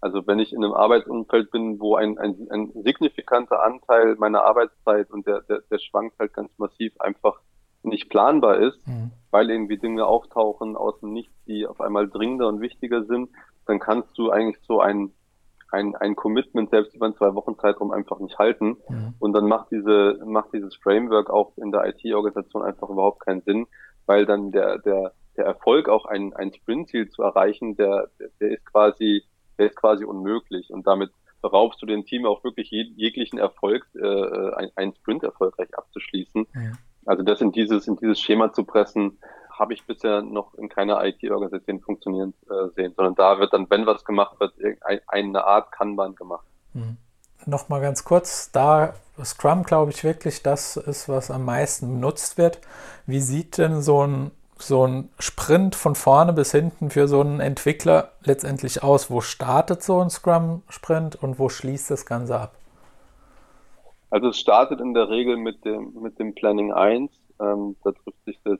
Also 0.00 0.24
wenn 0.28 0.38
ich 0.38 0.52
in 0.52 0.62
einem 0.62 0.74
Arbeitsumfeld 0.74 1.50
bin, 1.50 1.80
wo 1.80 1.96
ein, 1.96 2.18
ein, 2.18 2.46
ein 2.52 2.70
signifikanter 2.84 3.60
Anteil 3.64 4.14
meiner 4.14 4.44
Arbeitszeit 4.44 5.10
und 5.10 5.26
der, 5.26 5.40
der, 5.40 5.62
der 5.68 5.78
schwankt 5.80 6.20
halt 6.20 6.34
ganz 6.34 6.56
massiv 6.56 6.92
einfach 7.00 7.40
nicht 7.82 8.10
planbar 8.10 8.58
ist, 8.58 8.86
mhm. 8.86 9.10
weil 9.32 9.50
irgendwie 9.50 9.76
Dinge 9.76 10.06
auftauchen 10.06 10.76
aus 10.76 11.00
dem 11.00 11.12
Nichts, 11.12 11.34
die 11.48 11.66
auf 11.66 11.80
einmal 11.80 12.08
dringender 12.08 12.46
und 12.46 12.60
wichtiger 12.60 13.02
sind, 13.06 13.28
dann 13.66 13.80
kannst 13.80 14.16
du 14.16 14.30
eigentlich 14.30 14.62
so 14.68 14.78
ein 14.78 15.12
ein, 15.72 15.96
ein 15.96 16.14
Commitment 16.14 16.70
selbst 16.70 16.94
über 16.94 17.06
einen 17.06 17.16
zwei 17.16 17.34
Wochen 17.34 17.58
Zeitraum 17.58 17.90
einfach 17.90 18.20
nicht 18.20 18.38
halten. 18.38 18.76
Mhm. 18.88 19.14
Und 19.18 19.32
dann 19.32 19.46
macht 19.46 19.70
diese, 19.70 20.20
macht 20.24 20.52
dieses 20.52 20.76
Framework 20.76 21.30
auch 21.30 21.56
in 21.56 21.72
der 21.72 21.86
IT-Organisation 21.86 22.62
einfach 22.62 22.88
überhaupt 22.90 23.24
keinen 23.24 23.42
Sinn, 23.42 23.66
weil 24.06 24.26
dann 24.26 24.52
der, 24.52 24.78
der, 24.78 25.12
der 25.36 25.46
Erfolg 25.46 25.88
auch 25.88 26.04
ein, 26.04 26.34
ein 26.34 26.52
Sprintziel 26.52 27.08
zu 27.08 27.22
erreichen, 27.22 27.76
der, 27.76 28.08
der 28.40 28.50
ist 28.50 28.64
quasi, 28.70 29.24
der 29.58 29.66
ist 29.66 29.76
quasi 29.76 30.04
unmöglich. 30.04 30.70
Und 30.70 30.86
damit 30.86 31.10
beraubst 31.40 31.80
du 31.80 31.86
dem 31.86 32.04
Team 32.04 32.26
auch 32.26 32.44
wirklich 32.44 32.70
jeg 32.70 32.92
jeglichen 32.96 33.38
Erfolg, 33.38 33.86
äh, 33.94 34.54
ein, 34.54 34.70
ein 34.76 34.94
Sprint 34.94 35.24
erfolgreich 35.24 35.76
abzuschließen. 35.76 36.46
Mhm. 36.52 36.78
Also 37.06 37.22
das 37.22 37.40
in 37.40 37.50
dieses, 37.50 37.88
in 37.88 37.96
dieses 37.96 38.20
Schema 38.20 38.52
zu 38.52 38.64
pressen, 38.64 39.18
habe 39.62 39.74
ich 39.74 39.86
bisher 39.86 40.22
noch 40.22 40.54
in 40.54 40.68
keiner 40.68 41.04
IT-Organisation 41.04 41.80
funktionieren 41.80 42.34
äh, 42.50 42.68
sehen, 42.74 42.94
sondern 42.96 43.14
da 43.14 43.38
wird 43.38 43.52
dann, 43.52 43.70
wenn 43.70 43.86
was 43.86 44.04
gemacht 44.04 44.40
wird, 44.40 44.54
eine 45.06 45.44
Art 45.44 45.70
Kanban 45.70 46.16
gemacht. 46.16 46.44
Mhm. 46.74 46.96
Nochmal 47.46 47.80
ganz 47.80 48.04
kurz, 48.04 48.50
da 48.50 48.94
Scrum, 49.22 49.62
glaube 49.62 49.92
ich, 49.92 50.02
wirklich 50.02 50.42
das 50.42 50.76
ist, 50.76 51.08
was 51.08 51.30
am 51.30 51.44
meisten 51.44 51.94
benutzt 51.94 52.38
wird. 52.38 52.58
Wie 53.06 53.20
sieht 53.20 53.56
denn 53.56 53.82
so 53.82 54.04
ein, 54.04 54.32
so 54.56 54.84
ein 54.84 55.10
Sprint 55.20 55.76
von 55.76 55.94
vorne 55.94 56.32
bis 56.32 56.50
hinten 56.50 56.90
für 56.90 57.06
so 57.06 57.20
einen 57.20 57.38
Entwickler 57.38 58.10
letztendlich 58.24 58.82
aus? 58.82 59.12
Wo 59.12 59.20
startet 59.20 59.84
so 59.84 60.00
ein 60.00 60.10
Scrum-Sprint 60.10 61.22
und 61.22 61.38
wo 61.38 61.48
schließt 61.48 61.88
das 61.88 62.04
Ganze 62.04 62.40
ab? 62.40 62.56
Also 64.10 64.28
es 64.28 64.38
startet 64.38 64.80
in 64.80 64.92
der 64.92 65.08
Regel 65.08 65.36
mit 65.36 65.64
dem, 65.64 65.92
mit 66.02 66.18
dem 66.18 66.34
Planning 66.34 66.72
1. 66.72 67.12
Ähm, 67.40 67.76
da 67.84 67.92
trifft 67.92 68.24
sich 68.24 68.38
das 68.44 68.58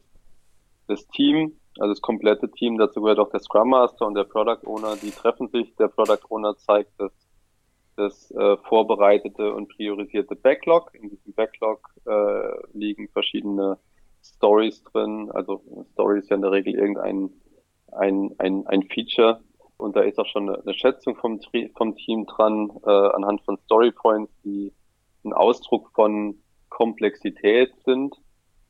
das 0.87 1.06
Team, 1.08 1.58
also 1.79 1.93
das 1.93 2.00
komplette 2.00 2.50
Team, 2.50 2.79
dazu 2.79 3.00
gehört 3.00 3.19
auch 3.19 3.31
der 3.31 3.40
Scrum 3.40 3.70
Master 3.70 4.06
und 4.06 4.14
der 4.14 4.25
Product 4.25 4.67
Owner, 4.67 4.96
die 4.96 5.11
treffen 5.11 5.49
sich. 5.49 5.75
Der 5.76 5.88
Product 5.88 6.25
Owner 6.29 6.56
zeigt 6.56 6.93
das, 6.99 7.12
das 7.96 8.31
äh, 8.32 8.56
vorbereitete 8.69 9.55
und 9.55 9.69
priorisierte 9.69 10.37
Backlog. 10.37 10.94
In 10.94 11.11
diesem 11.11 11.32
Backlog 11.34 11.88
äh, 12.06 12.77
liegen 12.77 13.08
verschiedene 13.08 13.79
Stories 14.22 14.82
drin. 14.84 15.31
Also 15.32 15.62
Story 15.93 16.19
ist 16.19 16.31
ja 16.31 16.36
in 16.36 16.43
der 16.43 16.53
Regel 16.53 16.74
irgendein 16.74 17.31
ein, 17.93 18.34
ein, 18.39 18.67
ein 18.67 18.82
Feature. 18.84 19.41
Und 19.77 19.96
da 19.96 20.03
ist 20.03 20.19
auch 20.19 20.27
schon 20.27 20.48
eine, 20.48 20.74
Schätzung 20.74 21.17
vom, 21.17 21.41
vom 21.77 21.96
Team 21.96 22.27
dran, 22.27 22.70
äh, 22.84 22.91
anhand 22.91 23.43
von 23.43 23.58
Story 23.65 23.91
Points, 23.91 24.32
die 24.44 24.72
ein 25.24 25.32
Ausdruck 25.32 25.91
von 25.94 26.36
Komplexität 26.69 27.72
sind 27.84 28.17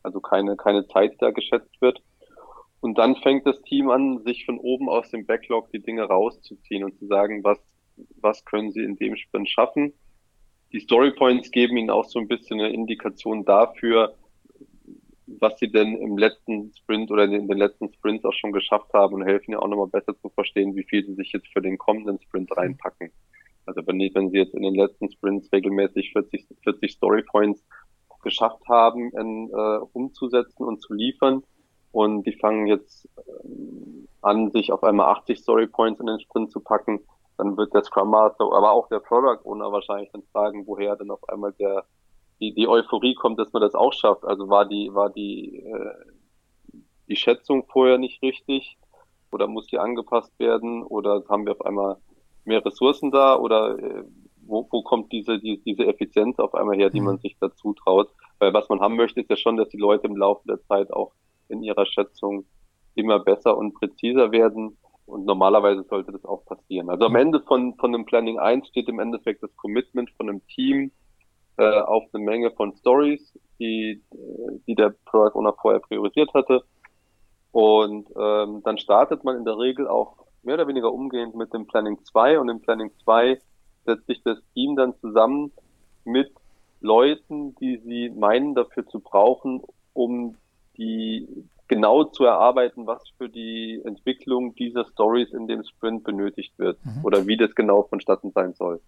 also 0.03 0.21
keine, 0.21 0.57
keine 0.57 0.87
Zeit, 0.87 1.13
die 1.13 1.19
da 1.19 1.31
geschätzt 1.31 1.81
wird. 1.81 2.03
Und 2.81 2.99
dann 2.99 3.17
fängt 3.17 3.47
das 3.47 3.63
Team 3.63 3.91
an, 3.91 4.23
sich 4.25 4.45
von 4.45 4.59
oben 4.59 4.89
aus 4.89 5.09
dem 5.11 5.25
Backlog 5.25 5.71
die 5.71 5.81
Dinge 5.81 6.03
rauszuziehen 6.03 6.85
und 6.85 6.99
zu 6.99 7.07
sagen, 7.07 7.45
was, 7.45 7.59
was 8.21 8.45
können 8.45 8.73
sie 8.73 8.83
in 8.83 8.97
dem 8.97 9.17
Sprint 9.17 9.49
schaffen. 9.49 9.93
Die 10.73 10.81
Storypoints 10.81 11.51
geben 11.51 11.77
ihnen 11.77 11.91
auch 11.91 12.07
so 12.07 12.19
ein 12.19 12.29
bisschen 12.29 12.61
eine 12.61 12.73
Indikation 12.73 13.45
dafür, 13.45 14.17
was 15.27 15.59
sie 15.59 15.71
denn 15.71 15.97
im 15.97 16.19
letzten 16.19 16.73
Sprint 16.75 17.11
oder 17.11 17.25
in 17.25 17.47
den 17.47 17.59
letzten 17.59 17.93
Sprints 17.93 18.25
auch 18.25 18.33
schon 18.33 18.53
geschafft 18.53 18.93
haben 18.93 19.15
und 19.15 19.23
helfen 19.23 19.53
ja 19.53 19.59
auch 19.59 19.69
nochmal 19.69 19.89
besser 19.89 20.19
zu 20.19 20.29
verstehen, 20.31 20.75
wie 20.75 20.85
viel 20.85 21.05
sie 21.05 21.15
sich 21.15 21.33
jetzt 21.33 21.49
für 21.53 21.63
den 21.63 21.79
kommenden 21.79 22.21
Sprint 22.21 22.55
reinpacken. 22.57 23.13
Also 23.65 23.87
wenn, 23.87 24.01
wenn 24.01 24.31
sie 24.31 24.39
jetzt 24.39 24.55
in 24.55 24.63
den 24.63 24.75
letzten 24.75 25.11
Sprints 25.11 25.53
regelmäßig 25.53 26.13
40, 26.13 26.47
40 26.65 26.93
Storypoints 26.93 27.65
geschafft 28.23 28.63
haben, 28.69 29.11
in, 29.11 29.51
äh, 29.51 29.79
umzusetzen 29.93 30.65
und 30.65 30.81
zu 30.81 30.95
liefern. 30.95 31.43
Und 31.91 32.25
die 32.25 32.33
fangen 32.33 32.67
jetzt 32.67 33.07
äh, 33.17 34.07
an, 34.23 34.51
sich 34.51 34.73
auf 34.73 34.83
einmal 34.83 35.13
80 35.13 35.39
Story 35.39 35.67
Points 35.67 36.01
in 36.01 36.07
den 36.07 36.21
Sprint 36.21 36.51
zu 36.51 36.61
packen. 36.61 37.01
Dann 37.37 37.57
wird 37.57 37.75
der 37.75 37.83
Scrum 37.83 38.11
Master, 38.11 38.45
aber 38.45 38.73
auch 38.73 38.89
der 38.89 39.01
Product 39.01 39.45
Owner 39.45 39.73
wahrscheinlich 39.73 40.11
dann 40.13 40.23
fragen, 40.33 40.67
woher 40.67 40.97
denn 40.97 41.11
auf 41.11 41.29
einmal 41.29 41.53
der 41.53 41.85
die, 42.41 42.53
die 42.53 42.67
Euphorie 42.67 43.15
kommt, 43.15 43.39
dass 43.39 43.53
man 43.53 43.63
das 43.63 43.75
auch 43.75 43.93
schafft. 43.93 44.25
Also 44.25 44.49
war 44.49 44.65
die 44.65 44.93
war 44.93 45.11
die 45.11 45.59
äh, 45.59 46.79
die 47.09 47.17
Schätzung 47.17 47.65
vorher 47.67 47.99
nicht 47.99 48.23
richtig 48.23 48.79
oder 49.31 49.47
muss 49.47 49.67
die 49.67 49.79
angepasst 49.79 50.37
werden 50.39 50.83
oder 50.83 51.23
haben 51.29 51.47
wir 51.47 51.53
auf 51.53 51.65
einmal 51.65 51.97
mehr 52.45 52.65
Ressourcen 52.65 53.11
da 53.11 53.37
oder 53.37 53.79
äh, 53.79 54.05
wo, 54.53 54.69
wo 54.71 54.83
kommt 54.83 55.11
diese, 55.11 55.39
die, 55.39 55.61
diese 55.65 55.87
Effizienz 55.87 56.39
auf 56.39 56.55
einmal 56.55 56.77
her, 56.77 56.91
die 56.91 57.01
mhm. 57.01 57.07
man 57.07 57.19
sich 57.19 57.37
dazu 57.41 57.73
traut? 57.73 58.11
Weil 58.39 58.53
was 58.53 58.69
man 58.69 58.81
haben 58.81 58.97
möchte, 58.97 59.21
ist 59.21 59.31
ja 59.31 59.37
schon, 59.37 59.57
dass 59.57 59.71
die 59.71 59.79
Leute 59.79 60.07
im 60.07 60.17
Laufe 60.17 60.47
der 60.47 60.63
Zeit 60.65 60.93
auch 60.93 61.13
in 61.49 61.63
ihrer 61.63 61.87
Schätzung 61.87 62.45
immer 62.95 63.19
besser 63.19 63.57
und 63.57 63.75
präziser 63.75 64.31
werden. 64.31 64.77
Und 65.07 65.25
normalerweise 65.25 65.83
sollte 65.85 66.13
das 66.13 66.25
auch 66.25 66.45
passieren. 66.45 66.89
Also 66.91 67.07
am 67.07 67.17
Ende 67.17 67.41
von, 67.41 67.75
von 67.77 67.95
einem 67.95 68.05
Planning 68.05 68.39
1 68.39 68.69
steht 68.69 68.89
im 68.89 69.01
Endeffekt 69.01 69.43
das 69.43 69.55
Commitment 69.57 70.11
von 70.13 70.29
einem 70.29 70.47
Team, 70.47 70.93
äh, 71.57 71.81
auf 71.81 72.05
eine 72.13 72.25
Menge 72.25 72.51
von 72.53 72.75
Stories, 72.77 73.39
die, 73.59 74.03
die 74.67 74.75
der 74.75 74.95
Product 75.07 75.37
Owner 75.37 75.55
vorher 75.61 75.81
priorisiert 75.81 76.33
hatte. 76.35 76.63
Und 77.51 78.09
ähm, 78.17 78.63
dann 78.65 78.79
startet 78.79 79.25
man 79.25 79.37
in 79.37 79.45
der 79.45 79.59
Regel 79.59 79.89
auch 79.89 80.17
mehr 80.43 80.55
oder 80.55 80.69
weniger 80.69 80.93
umgehend 80.93 81.35
mit 81.35 81.53
dem 81.53 81.67
Planning 81.67 81.99
2 82.05 82.39
und 82.39 82.49
im 82.49 82.61
Planning 82.61 82.91
2 83.05 83.39
setzt 83.85 84.07
sich 84.07 84.23
das 84.23 84.39
Team 84.55 84.77
dann 84.77 84.95
zusammen 85.01 85.53
mit 86.05 86.33
Leuten, 86.81 87.55
die 87.57 87.79
sie 87.79 88.11
meinen 88.11 88.55
dafür 88.55 88.87
zu 88.87 89.01
brauchen, 89.01 89.63
um 89.93 90.37
die 90.77 91.29
genau 91.69 92.05
zu 92.05 92.25
erarbeiten, 92.25 92.87
was 92.87 93.03
für 93.17 93.29
die 93.29 93.81
Entwicklung 93.85 94.55
dieser 94.55 94.85
Stories 94.85 95.33
in 95.33 95.47
dem 95.47 95.65
Sprint 95.65 96.05
benötigt 96.05 96.53
wird 96.59 96.79
mhm. 96.85 97.05
oder 97.05 97.27
wie 97.27 97.37
das 97.37 97.55
genau 97.55 97.85
vonstatten 97.85 98.31
sein 98.33 98.53
soll. 98.55 98.81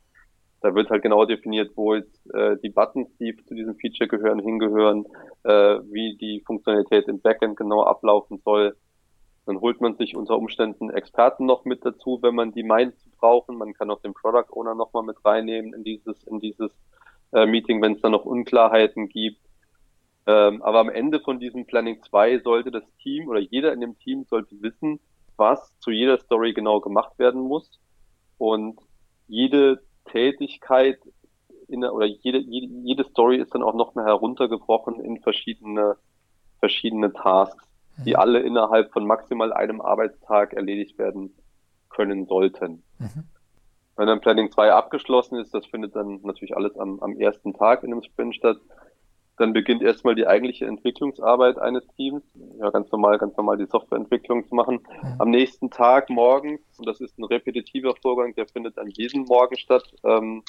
Da 0.60 0.74
wird 0.74 0.90
halt 0.90 1.02
genau 1.02 1.24
definiert, 1.24 1.72
wo 1.76 1.94
jetzt 1.94 2.34
äh, 2.34 2.56
die 2.62 2.70
Buttons, 2.70 3.08
die 3.18 3.36
zu 3.46 3.54
diesem 3.54 3.76
Feature 3.76 4.08
gehören, 4.08 4.38
hingehören, 4.40 5.04
äh, 5.44 5.78
wie 5.90 6.16
die 6.16 6.42
Funktionalität 6.46 7.06
im 7.06 7.20
Backend 7.20 7.56
genau 7.56 7.84
ablaufen 7.84 8.38
soll. 8.44 8.76
Dann 9.46 9.60
holt 9.60 9.80
man 9.80 9.96
sich 9.96 10.16
unter 10.16 10.38
Umständen 10.38 10.90
Experten 10.90 11.44
noch 11.44 11.64
mit 11.64 11.84
dazu, 11.84 12.18
wenn 12.22 12.34
man 12.34 12.52
die 12.52 12.62
meint 12.62 12.98
zu 12.98 13.10
brauchen. 13.10 13.58
Man 13.58 13.74
kann 13.74 13.90
auch 13.90 14.00
den 14.00 14.14
Product 14.14 14.50
Owner 14.50 14.74
nochmal 14.74 15.02
mit 15.02 15.22
reinnehmen 15.24 15.74
in 15.74 15.84
dieses, 15.84 16.24
in 16.24 16.40
dieses 16.40 16.70
äh, 17.32 17.46
Meeting, 17.46 17.82
wenn 17.82 17.92
es 17.92 18.00
da 18.00 18.08
noch 18.08 18.24
Unklarheiten 18.24 19.08
gibt. 19.08 19.40
Ähm, 20.26 20.62
aber 20.62 20.80
am 20.80 20.88
Ende 20.88 21.20
von 21.20 21.38
diesem 21.38 21.66
Planning 21.66 22.02
2 22.02 22.38
sollte 22.38 22.70
das 22.70 22.84
Team 23.02 23.28
oder 23.28 23.40
jeder 23.40 23.72
in 23.74 23.80
dem 23.80 23.98
Team 23.98 24.24
sollte 24.24 24.62
wissen, 24.62 25.00
was 25.36 25.78
zu 25.80 25.90
jeder 25.90 26.18
Story 26.18 26.54
genau 26.54 26.80
gemacht 26.80 27.18
werden 27.18 27.42
muss. 27.42 27.80
Und 28.38 28.80
jede 29.26 29.82
Tätigkeit 30.06 30.98
in 31.68 31.80
der, 31.82 31.94
oder 31.94 32.06
jede, 32.06 32.38
jede, 32.38 32.66
jede 32.66 33.04
Story 33.04 33.38
ist 33.38 33.54
dann 33.54 33.62
auch 33.62 33.74
noch 33.74 33.94
mehr 33.94 34.04
heruntergebrochen 34.04 35.00
in 35.00 35.20
verschiedene, 35.20 35.96
verschiedene 36.60 37.12
Tasks, 37.12 37.66
die 37.98 38.10
mhm. 38.10 38.16
alle 38.16 38.40
innerhalb 38.40 38.92
von 38.92 39.06
maximal 39.06 39.52
einem 39.52 39.80
Arbeitstag 39.80 40.52
erledigt 40.52 40.98
werden 40.98 41.34
können 41.88 42.26
sollten. 42.26 42.82
Mhm. 42.98 43.24
Wenn 43.96 44.08
dann 44.08 44.20
Planning 44.20 44.50
2 44.50 44.72
abgeschlossen 44.72 45.38
ist, 45.38 45.54
das 45.54 45.66
findet 45.66 45.94
dann 45.94 46.20
natürlich 46.22 46.56
alles 46.56 46.76
am, 46.76 46.98
am 47.00 47.16
ersten 47.16 47.54
Tag 47.54 47.84
in 47.84 47.92
einem 47.92 48.02
Sprint 48.02 48.34
statt, 48.34 48.58
dann 49.36 49.52
beginnt 49.52 49.82
erstmal 49.82 50.14
die 50.14 50.26
eigentliche 50.26 50.66
Entwicklungsarbeit 50.66 51.58
eines 51.58 51.86
Teams. 51.96 52.22
Ja, 52.58 52.70
ganz 52.70 52.90
normal, 52.92 53.18
ganz 53.18 53.36
normal 53.36 53.56
die 53.56 53.66
Softwareentwicklung 53.66 54.46
zu 54.46 54.54
machen. 54.54 54.80
Mhm. 55.02 55.14
Am 55.18 55.30
nächsten 55.30 55.70
Tag 55.70 56.08
morgens, 56.10 56.60
und 56.78 56.86
das 56.86 57.00
ist 57.00 57.18
ein 57.18 57.24
repetitiver 57.24 57.94
Vorgang, 58.00 58.34
der 58.34 58.46
findet 58.46 58.78
an 58.78 58.88
jedem 58.88 59.22
Morgen 59.22 59.56
statt, 59.56 59.84
ähm, 60.04 60.42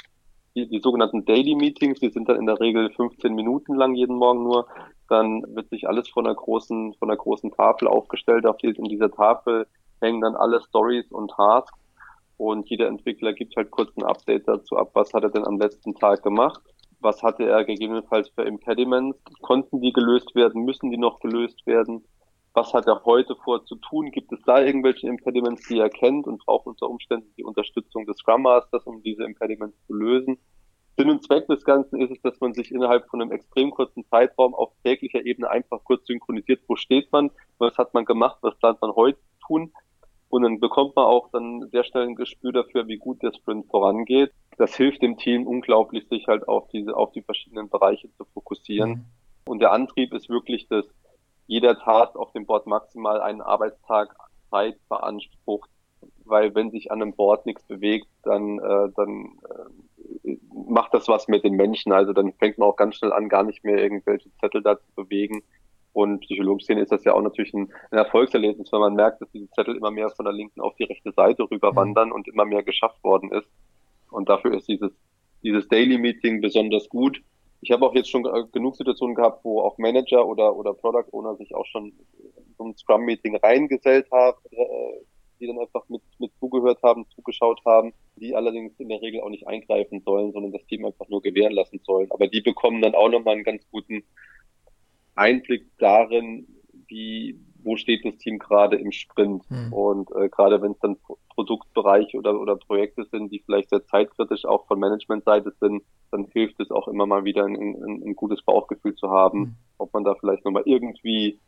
die, 0.56 0.68
die 0.68 0.80
sogenannten 0.80 1.25
Daily 1.25 1.56
Meetings, 1.56 2.00
die 2.00 2.10
sind 2.10 2.30
dann 2.30 2.38
in 2.38 2.46
der 2.46 2.60
Regel 2.60 2.90
15 2.92 3.34
Minuten 3.34 3.75
lang 3.75 3.94
jeden 3.94 4.16
Morgen 4.16 4.44
nur. 4.44 4.68
Dann 5.10 5.44
wird 5.56 5.70
sich 5.70 5.88
alles 5.88 6.10
von 6.10 6.26
einer 6.26 6.36
großen, 6.36 6.94
von 6.96 7.10
einer 7.10 7.18
großen 7.18 7.52
Tafel 7.52 7.88
aufgestellt. 7.88 8.46
Auf 8.46 8.58
in 8.64 8.86
dieser 8.86 9.12
Tafel 9.12 9.68
hängen 10.02 10.22
dann 10.22 10.36
alle 10.36 10.62
Stories 10.62 11.12
und 11.12 11.32
Tasks. 11.32 11.80
Und 12.38 12.70
jeder 12.70 12.88
Entwickler 12.88 13.34
gibt 13.34 13.56
halt 13.56 13.72
kurz 13.72 13.96
ein 13.96 14.04
Update 14.04 14.48
dazu 14.48 14.76
ab, 14.76 14.92
was 14.94 15.14
hat 15.14 15.24
er 15.24 15.30
denn 15.30 15.46
am 15.46 15.58
letzten 15.58 15.96
Tag 15.96 16.22
gemacht 16.22 16.62
was 17.06 17.22
hatte 17.22 17.48
er 17.48 17.64
gegebenenfalls 17.64 18.30
für 18.30 18.42
Impediments? 18.42 19.18
Konnten 19.42 19.80
die 19.80 19.94
gelöst 19.94 20.36
werden? 20.36 20.66
Müssen 20.66 20.90
die 20.90 20.98
noch 20.98 21.20
gelöst 21.20 21.66
werden? 21.66 22.04
Was 22.54 22.74
hat 22.74 22.88
er 22.88 23.04
heute 23.06 23.36
vor 23.36 23.64
zu 23.66 23.76
tun? 23.76 24.12
Gibt 24.12 24.32
es 24.32 24.42
da 24.44 24.62
irgendwelche 24.62 25.08
Impediments, 25.08 25.68
die 25.68 25.78
er 25.78 25.90
kennt 25.90 26.26
und 26.26 26.44
braucht 26.44 26.66
unter 26.66 26.90
Umständen 26.90 27.32
die 27.38 27.44
Unterstützung 27.44 28.06
des 28.06 28.18
Scrum 28.18 28.42
Masters, 28.42 28.84
um 28.86 29.04
diese 29.04 29.24
Impediments 29.24 29.78
zu 29.86 29.94
lösen? 29.94 30.40
Sinn 30.98 31.10
und 31.10 31.24
Zweck 31.24 31.48
des 31.48 31.64
Ganzen 31.66 32.00
ist 32.02 32.12
es, 32.12 32.22
dass 32.22 32.40
man 32.40 32.54
sich 32.54 32.72
innerhalb 32.72 33.08
von 33.10 33.22
einem 33.22 33.32
extrem 33.32 33.72
kurzen 33.72 34.06
Zeitraum 34.10 34.56
auf 34.56 34.72
täglicher 34.84 35.25
Ebene 35.25 35.50
einfach 35.50 35.84
kurz 35.84 36.06
synchronisiert, 36.08 36.62
wo 36.68 36.75
steht 36.75 37.12
man, 37.12 37.32
was 37.58 37.78
hat 37.78 37.94
man 37.94 38.06
gemacht, 38.06 38.38
was 38.42 38.58
plant 38.58 38.82
man 38.82 38.96
heute 38.96 39.20
tun. 39.46 39.74
Und 40.30 40.44
dann 40.44 40.60
bekommt 40.60 40.96
man 40.96 41.06
auch 41.06 41.30
dann 41.32 41.68
sehr 41.72 41.84
schnell 41.84 42.08
ein 42.08 42.16
Gespür 42.16 42.52
dafür, 42.52 42.88
wie 42.88 42.98
gut 42.98 43.22
der 43.22 43.34
Sprint 43.34 43.68
vorangeht 43.68 44.32
das 44.58 44.75
hilft 44.75 45.02
dem 45.02 45.18
Team 45.18 45.48
unglaublich, 45.48 46.08
sich 46.08 46.28
halt 46.28 46.48
auf 46.48 46.68
diese, 46.70 46.96
auf 46.96 47.12
die 47.12 47.22
verschiedenen 47.22 47.70
Bereiche 47.70 48.10
zu 48.14 48.25
fokussieren. 48.34 48.90
Mhm. 48.90 49.06
Und 49.46 49.60
der 49.60 49.72
Antrieb 49.72 50.14
ist 50.14 50.30
wirklich, 50.30 50.68
dass 50.68 50.86
jeder 51.48 51.78
Task 51.78 52.16
auf 52.16 52.32
dem 52.32 52.46
Board 52.46 52.66
maximal 52.66 53.22
einen 53.22 53.42
Arbeitstag 53.42 54.16
Zeit 54.50 54.78
beansprucht, 54.90 55.70
weil 56.24 56.56
wenn 56.56 56.72
sich 56.72 56.92
an 56.92 57.02
einem 57.02 57.14
Board 57.14 57.46
nichts 57.46 57.64
bewegt, 57.64 58.08
dann, 58.24 58.60
äh, 58.60 58.90
dann 58.96 59.40
äh, 59.50 59.70
macht 60.53 60.94
das 60.94 61.08
was 61.08 61.27
mit 61.27 61.44
den 61.44 61.55
Menschen. 61.55 61.91
Also 61.91 62.13
dann 62.13 62.34
fängt 62.34 62.58
man 62.58 62.70
auch 62.70 62.75
ganz 62.75 62.96
schnell 62.96 63.13
an, 63.13 63.29
gar 63.29 63.44
nicht 63.44 63.63
mehr 63.63 63.77
irgendwelche 63.77 64.29
Zettel 64.39 64.62
da 64.62 64.79
zu 64.79 64.91
bewegen. 64.96 65.44
Und 65.94 66.20
psychologisch 66.20 66.67
ist 66.67 66.91
das 66.91 67.05
ja 67.05 67.13
auch 67.13 67.22
natürlich 67.22 67.53
ein, 67.53 67.72
ein, 67.91 68.00
Erfolgserlebnis, 68.00 68.72
wenn 68.72 68.82
man 68.82 68.96
merkt, 68.96 69.22
dass 69.22 69.32
diese 69.32 69.50
Zettel 69.51 69.77
immer 69.77 69.91
mehr 69.91 70.10
von 70.10 70.25
der 70.25 70.34
linken 70.34 70.60
auf 70.60 70.75
die 70.75 70.84
rechte 70.84 71.13
Seite 71.13 71.50
rüberwandern 71.50 72.10
mhm. 72.10 72.15
und 72.15 72.27
immer 72.27 72.46
mehr 72.46 72.63
geschafft 72.63 73.01
worden 73.03 73.32
ist. 73.32 73.48
Und 74.12 74.27
dafür 74.27 74.53
ist 74.55 74.67
dieses, 74.67 74.91
dieses 75.41 75.67
Daily 75.70 75.98
Meeting 75.98 76.41
besonders 76.41 76.89
gut. 76.89 77.22
Ich 77.62 77.72
habe 77.72 77.86
auch 77.86 77.96
jetzt 77.96 78.10
schon 78.10 78.24
genug 78.51 78.75
Situationen 78.75 79.15
gehabt, 79.15 79.46
wo 79.46 79.62
auch 79.62 79.77
Manager 79.77 80.27
oder, 80.27 80.55
oder 80.55 80.74
Product 80.74 81.08
Owner 81.13 81.36
sich 81.38 81.55
auch 81.55 81.65
schon 81.65 81.94
ein 82.60 82.75
Scrum 82.77 83.05
Meeting 83.05 83.38
reingesellt 83.38 84.12
haben, 84.12 84.38
äh, 84.51 85.00
die 85.39 85.48
dann 85.48 85.60
einfach 85.60 85.88
mit, 85.89 86.01
mit 86.20 86.32
zugehört 86.39 86.82
haben, 86.84 87.06
zugeschaut 87.15 87.62
haben, 87.65 87.94
die 88.15 88.36
allerdings 88.36 88.74
in 88.80 88.89
der 88.89 89.01
Regel 89.01 89.22
auch 89.22 89.30
nicht 89.30 89.48
eingreifen 89.48 90.01
sollen, 90.01 90.32
sondern 90.32 90.51
das 90.51 90.65
Team 90.65 90.86
einfach 90.86 91.08
nur 91.10 91.22
gewähren 91.22 91.54
lassen 91.54 91.80
sollen. 91.84 92.12
Aber 92.12 92.27
die 92.27 92.42
bekommen 92.42 92.82
dann 92.82 92.96
auch 92.96 93.10
nochmal 93.10 93.36
einen 93.36 93.44
ganz 93.44 93.63
guten 93.72 94.04
Einblick 95.15 95.65
darin, 95.77 96.48
wie, 96.88 97.39
wo 97.63 97.77
steht 97.77 98.06
das 98.06 98.18
Team 98.18 98.39
gerade 98.39 98.77
im 98.77 98.92
Sprint. 98.92 99.44
Hm. 99.50 99.74
Und 99.74 100.12
äh, 100.15 100.30
gerade 100.30 100.62
wenn 100.62 100.72
es 100.72 100.80
dann 100.80 100.98
Produktbereiche 101.30 102.18
oder, 102.18 102.39
oder 102.39 102.56
Projekte 102.56 103.06
sind, 103.12 103.32
die 103.32 103.39
vielleicht 103.39 103.70
sehr 103.70 103.86
zeitkritisch 103.86 104.46
auch 104.46 104.68
von 104.68 104.80
Managementseite 104.80 105.54
sind, 105.60 105.84
dann 106.12 106.25
hilft 106.32 106.60
es 106.60 106.72
auch 106.72 106.88
immer 106.88 107.06
mal 107.06 107.25
wieder 107.25 107.46
ein, 107.46 107.56
ein, 107.56 108.04
ein 108.06 108.15
gutes 108.15 108.42
Bauchgefühl 108.44 108.96
zu 108.96 109.10
haben, 109.10 109.39
hm. 109.39 109.56
ob 109.77 109.94
man 109.94 110.04
da 110.04 110.15
vielleicht 110.15 110.46
nochmal 110.46 110.63
irgendwie 110.65 111.39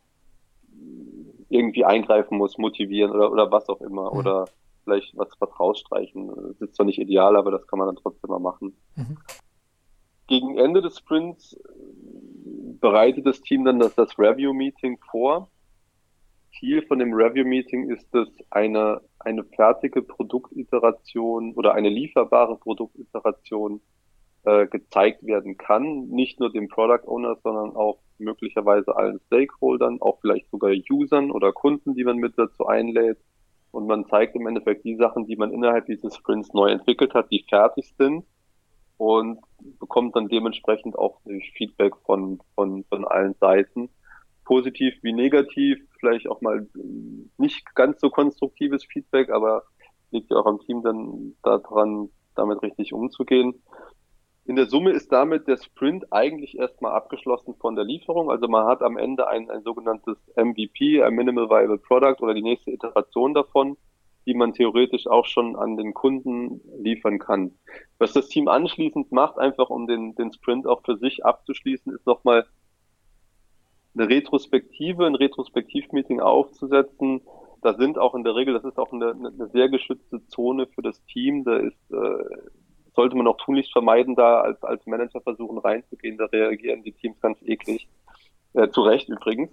irgendwie 1.48 1.84
eingreifen 1.84 2.38
muss, 2.38 2.58
motivieren 2.58 3.10
oder, 3.10 3.30
oder 3.30 3.50
was 3.50 3.68
auch 3.68 3.80
immer. 3.80 4.12
Mhm. 4.12 4.18
Oder 4.18 4.44
vielleicht 4.84 5.16
was, 5.16 5.28
was 5.38 5.60
rausstreichen. 5.60 6.28
Das 6.28 6.60
ist 6.60 6.76
zwar 6.76 6.86
nicht 6.86 6.98
ideal, 6.98 7.36
aber 7.36 7.50
das 7.50 7.66
kann 7.66 7.78
man 7.78 7.88
dann 7.88 7.96
trotzdem 7.96 8.30
mal 8.30 8.38
machen. 8.38 8.76
Mhm. 8.96 9.18
Gegen 10.26 10.58
Ende 10.58 10.82
des 10.82 10.98
Sprints 10.98 11.58
bereitet 12.80 13.26
das 13.26 13.40
Team 13.40 13.64
dann 13.64 13.80
das, 13.80 13.94
das 13.94 14.18
Review-Meeting 14.18 14.98
vor. 15.10 15.50
Ziel 16.58 16.82
von 16.86 16.98
dem 16.98 17.12
Review-Meeting 17.12 17.90
ist 17.90 18.14
es, 18.14 18.28
eine, 18.50 19.00
eine 19.20 19.44
fertige 19.44 20.02
Produktiteration 20.02 21.52
oder 21.54 21.74
eine 21.74 21.88
lieferbare 21.88 22.56
Produktiteration 22.56 23.80
äh, 24.48 24.66
gezeigt 24.66 25.26
werden 25.26 25.58
kann. 25.58 26.08
Nicht 26.08 26.40
nur 26.40 26.50
dem 26.50 26.68
Product 26.68 27.06
Owner, 27.06 27.36
sondern 27.42 27.76
auch 27.76 27.98
möglicherweise 28.18 28.96
allen 28.96 29.20
Stakeholdern, 29.26 30.00
auch 30.00 30.20
vielleicht 30.20 30.50
sogar 30.50 30.72
Usern 30.90 31.30
oder 31.30 31.52
Kunden, 31.52 31.94
die 31.94 32.04
man 32.04 32.16
mit 32.16 32.32
dazu 32.38 32.66
einlädt. 32.66 33.18
Und 33.72 33.86
man 33.86 34.06
zeigt 34.06 34.34
im 34.34 34.46
Endeffekt 34.46 34.84
die 34.84 34.96
Sachen, 34.96 35.26
die 35.26 35.36
man 35.36 35.52
innerhalb 35.52 35.84
dieses 35.84 36.16
Sprints 36.16 36.54
neu 36.54 36.70
entwickelt 36.70 37.12
hat, 37.12 37.30
die 37.30 37.44
fertig 37.46 37.92
sind 37.98 38.24
und 38.96 39.40
bekommt 39.78 40.16
dann 40.16 40.28
dementsprechend 40.28 40.98
auch 40.98 41.20
Feedback 41.56 41.94
von, 42.06 42.40
von, 42.54 42.84
von 42.84 43.04
allen 43.04 43.34
Seiten 43.34 43.90
positiv 44.46 44.94
wie 45.02 45.12
negativ, 45.12 45.78
vielleicht 46.00 46.26
auch 46.26 46.40
mal 46.40 46.66
nicht 47.36 47.74
ganz 47.74 48.00
so 48.00 48.08
konstruktives 48.08 48.82
Feedback, 48.86 49.28
aber 49.28 49.64
liegt 50.10 50.30
ja 50.30 50.38
auch 50.38 50.46
am 50.46 50.60
Team 50.60 50.82
dann 50.82 51.34
daran, 51.42 52.08
damit 52.34 52.62
richtig 52.62 52.94
umzugehen. 52.94 53.62
In 54.48 54.56
der 54.56 54.64
Summe 54.64 54.92
ist 54.92 55.12
damit 55.12 55.46
der 55.46 55.58
Sprint 55.58 56.10
eigentlich 56.10 56.56
erstmal 56.58 56.92
abgeschlossen 56.92 57.54
von 57.56 57.76
der 57.76 57.84
Lieferung. 57.84 58.30
Also 58.30 58.48
man 58.48 58.66
hat 58.66 58.80
am 58.80 58.96
Ende 58.96 59.28
ein, 59.28 59.50
ein 59.50 59.62
sogenanntes 59.62 60.16
MVP, 60.36 61.02
ein 61.02 61.12
Minimal 61.12 61.50
Viable 61.50 61.76
Product 61.76 62.22
oder 62.22 62.32
die 62.32 62.40
nächste 62.40 62.70
Iteration 62.70 63.34
davon, 63.34 63.76
die 64.24 64.32
man 64.32 64.54
theoretisch 64.54 65.06
auch 65.06 65.26
schon 65.26 65.54
an 65.54 65.76
den 65.76 65.92
Kunden 65.92 66.62
liefern 66.82 67.18
kann. 67.18 67.58
Was 67.98 68.14
das 68.14 68.28
Team 68.28 68.48
anschließend 68.48 69.12
macht, 69.12 69.38
einfach 69.38 69.68
um 69.68 69.86
den, 69.86 70.14
den 70.14 70.32
Sprint 70.32 70.66
auch 70.66 70.80
für 70.82 70.96
sich 70.96 71.26
abzuschließen, 71.26 71.94
ist 71.94 72.06
nochmal 72.06 72.46
eine 73.94 74.08
Retrospektive, 74.08 75.04
ein 75.04 75.14
Retrospektivmeeting 75.14 76.20
aufzusetzen. 76.20 77.20
Da 77.60 77.74
sind 77.74 77.98
auch 77.98 78.14
in 78.14 78.24
der 78.24 78.34
Regel, 78.34 78.54
das 78.54 78.64
ist 78.64 78.78
auch 78.78 78.94
eine, 78.94 79.10
eine 79.10 79.48
sehr 79.52 79.68
geschützte 79.68 80.26
Zone 80.28 80.68
für 80.68 80.80
das 80.80 81.04
Team. 81.04 81.44
Da 81.44 81.56
ist, 81.58 81.90
äh, 81.90 82.24
sollte 82.94 83.16
man 83.16 83.26
auch 83.26 83.36
tunlichst 83.38 83.72
vermeiden, 83.72 84.14
da 84.14 84.40
als, 84.40 84.62
als 84.62 84.86
Manager 84.86 85.20
versuchen 85.20 85.58
reinzugehen. 85.58 86.18
Da 86.18 86.26
reagieren 86.26 86.82
die 86.82 86.92
Teams 86.92 87.20
ganz 87.20 87.38
eklig. 87.42 87.88
Äh, 88.54 88.70
zu 88.70 88.80
Recht 88.80 89.08
übrigens. 89.08 89.50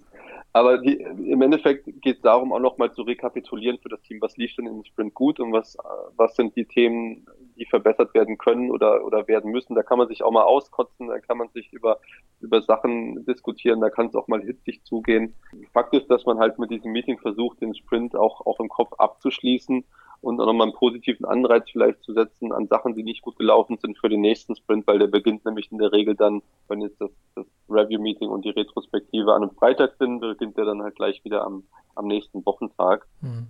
Aber 0.52 0.78
die, 0.78 0.94
im 0.94 1.42
Endeffekt 1.42 1.84
geht 2.00 2.16
es 2.16 2.22
darum, 2.22 2.50
auch 2.52 2.60
nochmal 2.60 2.90
zu 2.92 3.02
rekapitulieren 3.02 3.78
für 3.78 3.90
das 3.90 4.00
Team, 4.02 4.22
was 4.22 4.38
lief 4.38 4.54
denn 4.56 4.66
im 4.66 4.84
Sprint 4.84 5.12
gut 5.12 5.38
und 5.38 5.52
was, 5.52 5.76
was 6.16 6.34
sind 6.34 6.56
die 6.56 6.64
Themen, 6.64 7.26
die 7.56 7.66
verbessert 7.66 8.14
werden 8.14 8.38
können 8.38 8.70
oder, 8.70 9.04
oder 9.04 9.28
werden 9.28 9.52
müssen. 9.52 9.74
Da 9.74 9.82
kann 9.82 9.98
man 9.98 10.08
sich 10.08 10.22
auch 10.22 10.30
mal 10.30 10.44
auskotzen, 10.44 11.08
da 11.08 11.18
kann 11.18 11.36
man 11.36 11.50
sich 11.50 11.70
über, 11.74 12.00
über 12.40 12.62
Sachen 12.62 13.26
diskutieren, 13.26 13.82
da 13.82 13.90
kann 13.90 14.06
es 14.06 14.14
auch 14.14 14.28
mal 14.28 14.40
hitzig 14.40 14.82
zugehen. 14.82 15.34
Fakt 15.74 15.94
ist, 15.94 16.10
dass 16.10 16.24
man 16.24 16.38
halt 16.38 16.58
mit 16.58 16.70
diesem 16.70 16.90
Meeting 16.90 17.18
versucht, 17.18 17.60
den 17.60 17.74
Sprint 17.74 18.16
auch, 18.16 18.46
auch 18.46 18.58
im 18.60 18.70
Kopf 18.70 18.94
abzuschließen 18.96 19.84
und 20.20 20.40
auch 20.40 20.46
nochmal 20.46 20.68
einen 20.68 20.76
positiven 20.76 21.24
Anreiz 21.26 21.70
vielleicht 21.70 22.02
zu 22.02 22.12
setzen 22.12 22.52
an 22.52 22.66
Sachen, 22.68 22.94
die 22.94 23.02
nicht 23.02 23.22
gut 23.22 23.36
gelaufen 23.36 23.78
sind 23.80 23.98
für 23.98 24.08
den 24.08 24.20
nächsten 24.20 24.56
Sprint, 24.56 24.86
weil 24.86 24.98
der 24.98 25.06
beginnt 25.06 25.44
nämlich 25.44 25.70
in 25.70 25.78
der 25.78 25.92
Regel 25.92 26.14
dann, 26.14 26.42
wenn 26.68 26.80
jetzt 26.80 27.00
das, 27.00 27.10
das 27.34 27.46
Review-Meeting 27.68 28.28
und 28.28 28.44
die 28.44 28.50
Retrospektive 28.50 29.32
an 29.32 29.42
einem 29.42 29.52
Freitag 29.52 29.94
sind, 29.98 30.20
beginnt 30.20 30.56
der 30.56 30.64
dann 30.64 30.82
halt 30.82 30.96
gleich 30.96 31.24
wieder 31.24 31.44
am, 31.44 31.64
am 31.94 32.06
nächsten 32.06 32.44
Wochentag. 32.44 33.06
Mhm. 33.20 33.48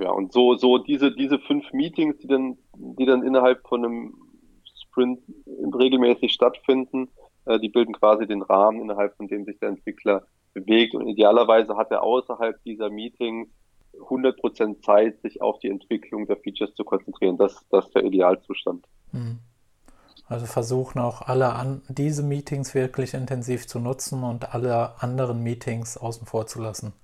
Ja, 0.00 0.10
und 0.10 0.32
so, 0.32 0.56
so 0.56 0.78
diese, 0.78 1.12
diese 1.12 1.38
fünf 1.38 1.72
Meetings, 1.72 2.18
die 2.18 2.26
dann, 2.26 2.58
die 2.76 3.06
dann 3.06 3.22
innerhalb 3.22 3.66
von 3.68 3.84
einem 3.84 4.14
Sprint 4.82 5.20
regelmäßig 5.56 6.32
stattfinden, 6.32 7.08
äh, 7.44 7.58
die 7.60 7.68
bilden 7.68 7.92
quasi 7.92 8.26
den 8.26 8.42
Rahmen, 8.42 8.80
innerhalb 8.80 9.16
von 9.16 9.28
dem 9.28 9.44
sich 9.44 9.58
der 9.58 9.68
Entwickler 9.68 10.26
bewegt. 10.52 10.94
Und 10.94 11.06
idealerweise 11.06 11.76
hat 11.76 11.90
er 11.90 12.02
außerhalb 12.02 12.62
dieser 12.64 12.90
Meetings 12.90 13.48
100% 14.00 14.82
Zeit, 14.82 15.20
sich 15.22 15.40
auf 15.40 15.58
die 15.60 15.68
Entwicklung 15.68 16.26
der 16.26 16.36
Features 16.36 16.74
zu 16.74 16.84
konzentrieren. 16.84 17.36
Das, 17.36 17.64
das 17.70 17.86
ist 17.86 17.94
der 17.94 18.04
Idealzustand. 18.04 18.84
Hm. 19.12 19.38
Also 20.26 20.46
versuchen 20.46 21.00
auch 21.00 21.22
alle 21.22 21.52
an, 21.52 21.82
diese 21.88 22.22
Meetings 22.22 22.74
wirklich 22.74 23.12
intensiv 23.12 23.66
zu 23.66 23.78
nutzen 23.78 24.22
und 24.24 24.54
alle 24.54 25.02
anderen 25.02 25.42
Meetings 25.42 25.98
außen 25.98 26.26
vor 26.26 26.46
zu 26.46 26.62
lassen. 26.62 26.94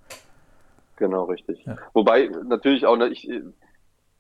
Genau, 0.97 1.25
richtig. 1.25 1.65
Ja. 1.65 1.77
Wobei 1.93 2.31
natürlich 2.45 2.87
auch, 2.87 2.97
ne, 2.97 3.09
ich, 3.09 3.29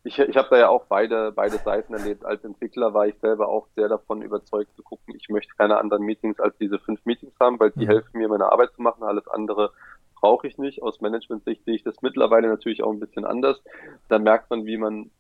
ich, 0.02 0.18
ich 0.18 0.36
habe 0.36 0.48
da 0.50 0.58
ja 0.58 0.68
auch 0.68 0.84
beide, 0.86 1.32
beide 1.32 1.56
Seiten 1.58 1.94
erlebt. 1.94 2.24
Als 2.24 2.44
Entwickler 2.44 2.92
war 2.92 3.06
ich 3.06 3.14
selber 3.20 3.48
auch 3.48 3.66
sehr 3.74 3.88
davon 3.88 4.22
überzeugt 4.22 4.74
zu 4.76 4.82
gucken, 4.82 5.14
ich 5.14 5.28
möchte 5.28 5.54
keine 5.56 5.78
anderen 5.78 6.04
Meetings 6.04 6.38
als 6.40 6.56
diese 6.58 6.78
fünf 6.78 7.04
Meetings 7.04 7.34
haben, 7.40 7.58
weil 7.58 7.70
die 7.70 7.84
mhm. 7.84 7.90
helfen 7.90 8.18
mir, 8.18 8.28
meine 8.28 8.50
Arbeit 8.50 8.70
zu 8.74 8.82
machen. 8.82 9.02
Alles 9.02 9.26
andere 9.28 9.72
brauche 10.20 10.46
ich 10.46 10.58
nicht. 10.58 10.82
Aus 10.82 11.00
Management-Sicht 11.00 11.64
sehe 11.64 11.74
ich 11.74 11.82
das 11.82 12.02
mittlerweile 12.02 12.48
natürlich 12.48 12.82
auch 12.82 12.92
ein 12.92 13.00
bisschen 13.00 13.24
anders. 13.24 13.62
Da 14.08 14.18
merkt 14.18 14.50
man, 14.50 14.66
wie 14.66 14.76
man 14.76 15.10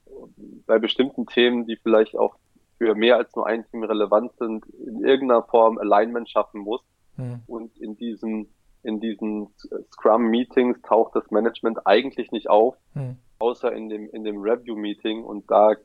bei 0.66 0.78
bestimmten 0.78 1.26
Themen, 1.26 1.66
die 1.66 1.76
vielleicht 1.76 2.16
auch 2.16 2.36
für 2.78 2.94
mehr 2.94 3.16
als 3.16 3.34
nur 3.36 3.46
ein 3.46 3.66
Team 3.70 3.84
relevant 3.84 4.32
sind, 4.38 4.64
in 4.66 5.04
irgendeiner 5.04 5.42
Form 5.42 5.78
Alignment 5.78 6.28
schaffen 6.30 6.60
muss. 6.60 6.82
Mhm. 7.16 7.42
Und 7.46 7.76
in 7.78 7.96
diesen, 7.96 8.48
in 8.82 9.00
diesen 9.00 9.48
Scrum-Meetings 9.92 10.80
taucht 10.82 11.14
das 11.14 11.30
Management 11.30 11.86
eigentlich 11.86 12.32
nicht 12.32 12.48
auf, 12.48 12.76
mhm. 12.94 13.16
außer 13.38 13.72
in 13.72 13.88
dem, 13.88 14.08
in 14.10 14.24
dem 14.24 14.40
Review-Meeting. 14.40 15.24
Und 15.24 15.50
da 15.50 15.76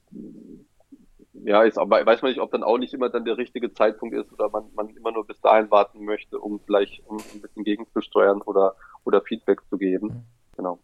ja, 1.44 1.64
ist 1.64 1.78
aber 1.78 2.06
weiß 2.06 2.22
man 2.22 2.32
nicht, 2.32 2.40
ob 2.40 2.52
dann 2.52 2.64
auch 2.64 2.78
nicht 2.78 2.94
immer 2.94 3.10
dann 3.10 3.26
der 3.26 3.38
richtige 3.38 3.74
Zeitpunkt 3.74 4.16
ist 4.16 4.32
oder 4.32 4.50
man, 4.50 4.66
man 4.74 4.90
immer 4.90 5.12
nur 5.12 5.28
bis 5.28 5.40
dahin 5.42 5.70
warten 5.70 6.06
möchte, 6.06 6.40
um 6.40 6.60
vielleicht 6.60 7.06
um 7.08 7.18
ein 7.18 7.42
bisschen 7.42 7.64
gegenzusteuern 7.64 8.42
oder, 8.42 8.76
oder 9.06 9.22
Feedback 9.22 9.62
zu 9.70 9.78
geben. 9.78 10.08
Mhm. 10.08 10.24
Genau. 10.58 10.80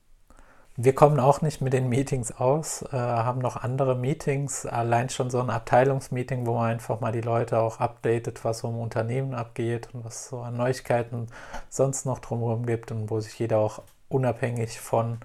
Wir 0.77 0.95
kommen 0.95 1.19
auch 1.19 1.41
nicht 1.41 1.61
mit 1.61 1.73
den 1.73 1.89
Meetings 1.89 2.31
aus, 2.31 2.81
äh, 2.81 2.95
haben 2.95 3.39
noch 3.39 3.57
andere 3.57 3.93
Meetings, 3.95 4.65
allein 4.65 5.09
schon 5.09 5.29
so 5.29 5.41
ein 5.41 5.49
Abteilungsmeeting, 5.49 6.45
wo 6.45 6.55
man 6.55 6.71
einfach 6.71 7.01
mal 7.01 7.11
die 7.11 7.21
Leute 7.21 7.59
auch 7.59 7.81
updatet, 7.81 8.45
was 8.45 8.59
so 8.59 8.69
im 8.69 8.79
Unternehmen 8.79 9.33
abgeht 9.33 9.89
und 9.93 10.05
was 10.05 10.29
so 10.29 10.39
an 10.39 10.55
Neuigkeiten 10.55 11.27
sonst 11.69 12.05
noch 12.05 12.19
drumherum 12.19 12.65
gibt 12.65 12.91
und 12.91 13.11
wo 13.11 13.19
sich 13.19 13.37
jeder 13.37 13.59
auch 13.59 13.83
unabhängig 14.07 14.79
von 14.79 15.17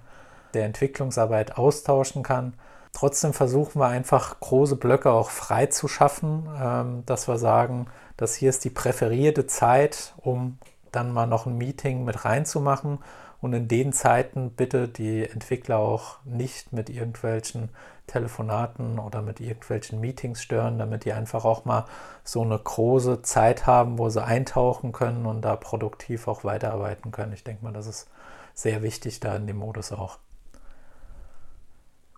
der 0.53 0.65
Entwicklungsarbeit 0.65 1.57
austauschen 1.57 2.23
kann. 2.23 2.53
Trotzdem 2.91 3.31
versuchen 3.31 3.79
wir 3.79 3.87
einfach 3.87 4.39
große 4.39 4.75
Blöcke 4.75 5.11
auch 5.11 5.29
frei 5.29 5.67
zu 5.67 5.87
schaffen, 5.87 6.49
ähm, 6.61 7.03
dass 7.05 7.27
wir 7.27 7.37
sagen, 7.37 7.87
dass 8.17 8.35
hier 8.35 8.49
ist 8.49 8.65
die 8.65 8.69
präferierte 8.69 9.47
Zeit, 9.47 10.13
um 10.17 10.57
dann 10.91 11.11
mal 11.11 11.27
noch 11.27 11.45
ein 11.45 11.57
Meeting 11.57 12.03
mit 12.05 12.25
reinzumachen. 12.25 12.99
Und 13.39 13.53
in 13.53 13.67
den 13.67 13.93
Zeiten 13.93 14.51
bitte 14.51 14.87
die 14.87 15.23
Entwickler 15.23 15.77
auch 15.77 16.17
nicht 16.25 16.73
mit 16.73 16.89
irgendwelchen 16.89 17.69
Telefonaten 18.07 18.97
oder 18.99 19.21
mit 19.21 19.39
irgendwelchen 19.39 19.99
Meetings 19.99 20.41
stören, 20.41 20.79
damit 20.79 21.05
die 21.05 21.13
einfach 21.13 21.45
auch 21.45 21.65
mal 21.65 21.85
so 22.23 22.41
eine 22.41 22.57
große 22.57 23.21
Zeit 23.21 23.67
haben, 23.67 23.99
wo 23.99 24.09
sie 24.09 24.23
eintauchen 24.23 24.91
können 24.91 25.25
und 25.25 25.41
da 25.41 25.55
produktiv 25.55 26.27
auch 26.27 26.43
weiterarbeiten 26.43 27.11
können. 27.11 27.33
Ich 27.33 27.43
denke 27.43 27.63
mal, 27.63 27.73
das 27.73 27.85
ist 27.85 28.09
sehr 28.53 28.81
wichtig 28.81 29.19
da 29.19 29.35
in 29.35 29.45
dem 29.45 29.57
Modus 29.57 29.91
auch. 29.91 30.17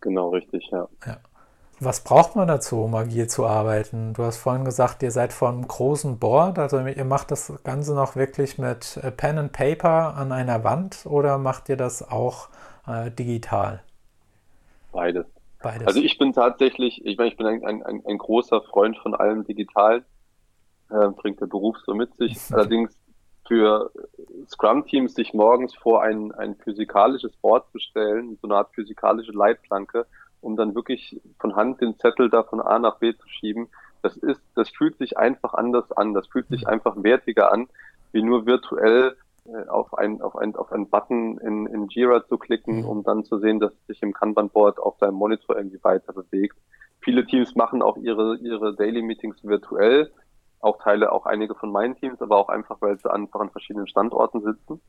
Genau, 0.01 0.29
richtig, 0.29 0.69
ja. 0.71 0.87
ja. 1.05 1.17
Was 1.81 2.03
braucht 2.03 2.35
man 2.35 2.47
dazu, 2.47 2.81
um 2.83 2.93
agil 2.93 3.27
zu 3.27 3.45
arbeiten? 3.45 4.13
Du 4.13 4.23
hast 4.23 4.37
vorhin 4.37 4.65
gesagt, 4.65 5.01
ihr 5.01 5.11
seid 5.11 5.31
von 5.31 5.55
einem 5.55 5.67
großen 5.67 6.19
Board, 6.19 6.59
also 6.59 6.79
ihr 6.79 7.05
macht 7.05 7.31
das 7.31 7.53
Ganze 7.63 7.95
noch 7.95 8.17
wirklich 8.17 8.57
mit 8.57 8.97
äh, 8.97 9.11
Pen 9.11 9.37
and 9.37 9.53
Paper 9.53 10.15
an 10.15 10.33
einer 10.33 10.63
Wand 10.65 11.05
oder 11.05 11.37
macht 11.37 11.69
ihr 11.69 11.77
das 11.77 12.09
auch 12.09 12.49
äh, 12.85 13.09
digital? 13.11 13.81
Beides. 14.91 15.25
Beides. 15.61 15.87
Also 15.87 16.01
ich 16.01 16.17
bin 16.17 16.33
tatsächlich, 16.33 17.05
ich 17.05 17.17
meine, 17.17 17.29
ich 17.29 17.37
bin 17.37 17.45
ein, 17.45 17.63
ein, 17.63 18.03
ein 18.05 18.17
großer 18.17 18.61
Freund 18.61 18.97
von 18.97 19.13
allem 19.13 19.45
digital, 19.45 20.03
äh, 20.89 21.09
bringt 21.09 21.39
der 21.39 21.47
Beruf 21.47 21.77
so 21.85 21.93
mit 21.93 22.13
sich. 22.15 22.37
Allerdings 22.51 22.97
für 23.47 23.91
Scrum-Teams 24.47 25.15
sich 25.15 25.33
morgens 25.33 25.75
vor 25.75 26.03
ein, 26.03 26.31
ein 26.33 26.55
physikalisches 26.55 27.35
Board 27.37 27.69
zu 27.71 27.79
stellen, 27.79 28.37
so 28.41 28.47
eine 28.47 28.57
Art 28.57 28.73
physikalische 28.73 29.31
Leitplanke, 29.31 30.05
um 30.41 30.55
dann 30.55 30.75
wirklich 30.75 31.21
von 31.39 31.55
Hand 31.55 31.81
den 31.81 31.97
Zettel 31.99 32.29
da 32.29 32.43
von 32.43 32.61
A 32.61 32.79
nach 32.79 32.97
B 32.99 33.15
zu 33.15 33.27
schieben, 33.27 33.67
das 34.01 34.15
ist, 34.17 34.41
das 34.55 34.69
fühlt 34.69 34.97
sich 34.97 35.17
einfach 35.17 35.53
anders 35.53 35.91
an. 35.91 36.13
Das 36.13 36.27
fühlt 36.27 36.47
sich 36.47 36.67
einfach 36.67 36.95
wertiger 37.03 37.51
an, 37.51 37.67
wie 38.11 38.21
nur 38.21 38.45
virtuell 38.45 39.17
äh, 39.45 39.67
auf 39.67 39.93
ein, 39.97 40.21
auf 40.21 40.35
ein, 40.37 40.55
auf 40.55 40.71
einen 40.71 40.89
Button 40.89 41.37
in, 41.39 41.65
in 41.67 41.87
Jira 41.89 42.25
zu 42.25 42.37
klicken, 42.37 42.85
um 42.85 43.03
dann 43.03 43.25
zu 43.25 43.39
sehen, 43.39 43.59
dass 43.59 43.73
es 43.73 43.87
sich 43.87 44.01
im 44.01 44.13
Kanban-Board 44.13 44.79
auf 44.79 44.97
deinem 44.97 45.15
Monitor 45.15 45.57
irgendwie 45.57 45.83
weiter 45.83 46.13
bewegt. 46.13 46.57
Viele 47.01 47.25
Teams 47.25 47.55
machen 47.55 47.81
auch 47.81 47.97
ihre, 47.97 48.37
ihre 48.37 48.75
Daily 48.75 49.01
Meetings 49.01 49.43
virtuell 49.43 50.11
auch 50.61 50.77
Teile, 50.81 51.11
auch 51.11 51.25
einige 51.25 51.55
von 51.55 51.71
meinen 51.71 51.95
Teams, 51.95 52.21
aber 52.21 52.37
auch 52.37 52.49
einfach, 52.49 52.81
weil 52.81 52.97
sie 52.99 53.11
einfach 53.11 53.39
an 53.39 53.49
verschiedenen 53.49 53.87
Standorten 53.87 54.41
sitzen. 54.41 54.81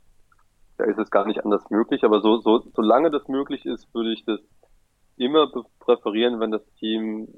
Da 0.79 0.85
ist 0.85 0.99
es 0.99 1.11
gar 1.11 1.27
nicht 1.27 1.45
anders 1.45 1.69
möglich, 1.71 2.05
aber 2.05 2.21
so, 2.21 2.39
so, 2.39 2.65
solange 2.75 3.11
das 3.11 3.29
möglich 3.29 3.67
ist, 3.67 3.93
würde 3.95 4.13
ich 4.13 4.25
das 4.25 4.41
immer 5.21 5.51
präferieren, 5.79 6.41
wenn 6.41 6.51
das 6.51 6.63
Team 6.79 7.29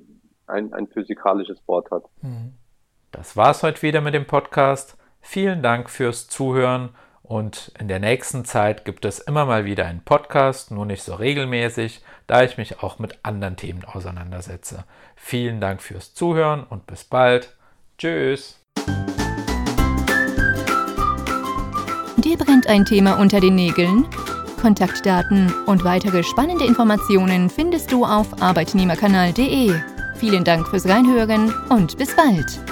ein, 0.47 0.73
ein 0.73 0.87
physikalisches 0.89 1.61
Board 1.63 1.91
hat. 1.91 2.05
Mhm. 2.23 2.55
Das 3.11 3.37
war's 3.37 3.63
heute 3.63 3.83
wieder 3.83 4.01
mit 4.01 4.15
dem 4.15 4.27
Podcast. 4.27 4.97
Vielen 5.21 5.63
Dank 5.63 5.91
fürs 5.91 6.29
Zuhören 6.29 6.91
und 7.23 7.73
in 7.79 7.89
der 7.89 8.01
nächsten 8.01 8.45
Zeit 8.45 8.85
gibt 8.85 9.05
es 9.05 9.19
immer 9.19 9.47
mal 9.47 9.65
wieder 9.65 9.87
einen 9.87 10.03
Podcast, 10.03 10.71
nur 10.71 10.87
nicht 10.87 11.03
so 11.03 11.15
regelmäßig, 11.15 12.03
da 12.27 12.43
ich 12.43 12.57
mich 12.57 12.83
auch 12.83 12.99
mit 12.99 13.19
anderen 13.23 13.57
Themen 13.57 13.85
auseinandersetze. 13.85 14.85
Vielen 15.17 15.61
Dank 15.61 15.83
fürs 15.83 16.15
Zuhören 16.15 16.65
und 16.65 16.87
bis 16.87 17.05
bald. 17.05 17.57
Tschüss. 17.99 18.61
Dir 22.17 22.39
brennt 22.39 22.67
ein 22.69 22.85
Thema 22.85 23.19
unter 23.19 23.41
den 23.41 23.55
Nägeln? 23.55 24.07
Kontaktdaten 24.63 25.53
und 25.67 25.83
weitere 25.83 26.23
spannende 26.23 26.65
Informationen 26.65 27.51
findest 27.51 27.91
du 27.91 28.05
auf 28.05 28.41
arbeitnehmerkanal.de. 28.41 29.75
Vielen 30.15 30.45
Dank 30.45 30.69
fürs 30.69 30.87
Reinhören 30.87 31.53
und 31.69 31.99
bis 31.99 32.15
bald. 32.15 32.72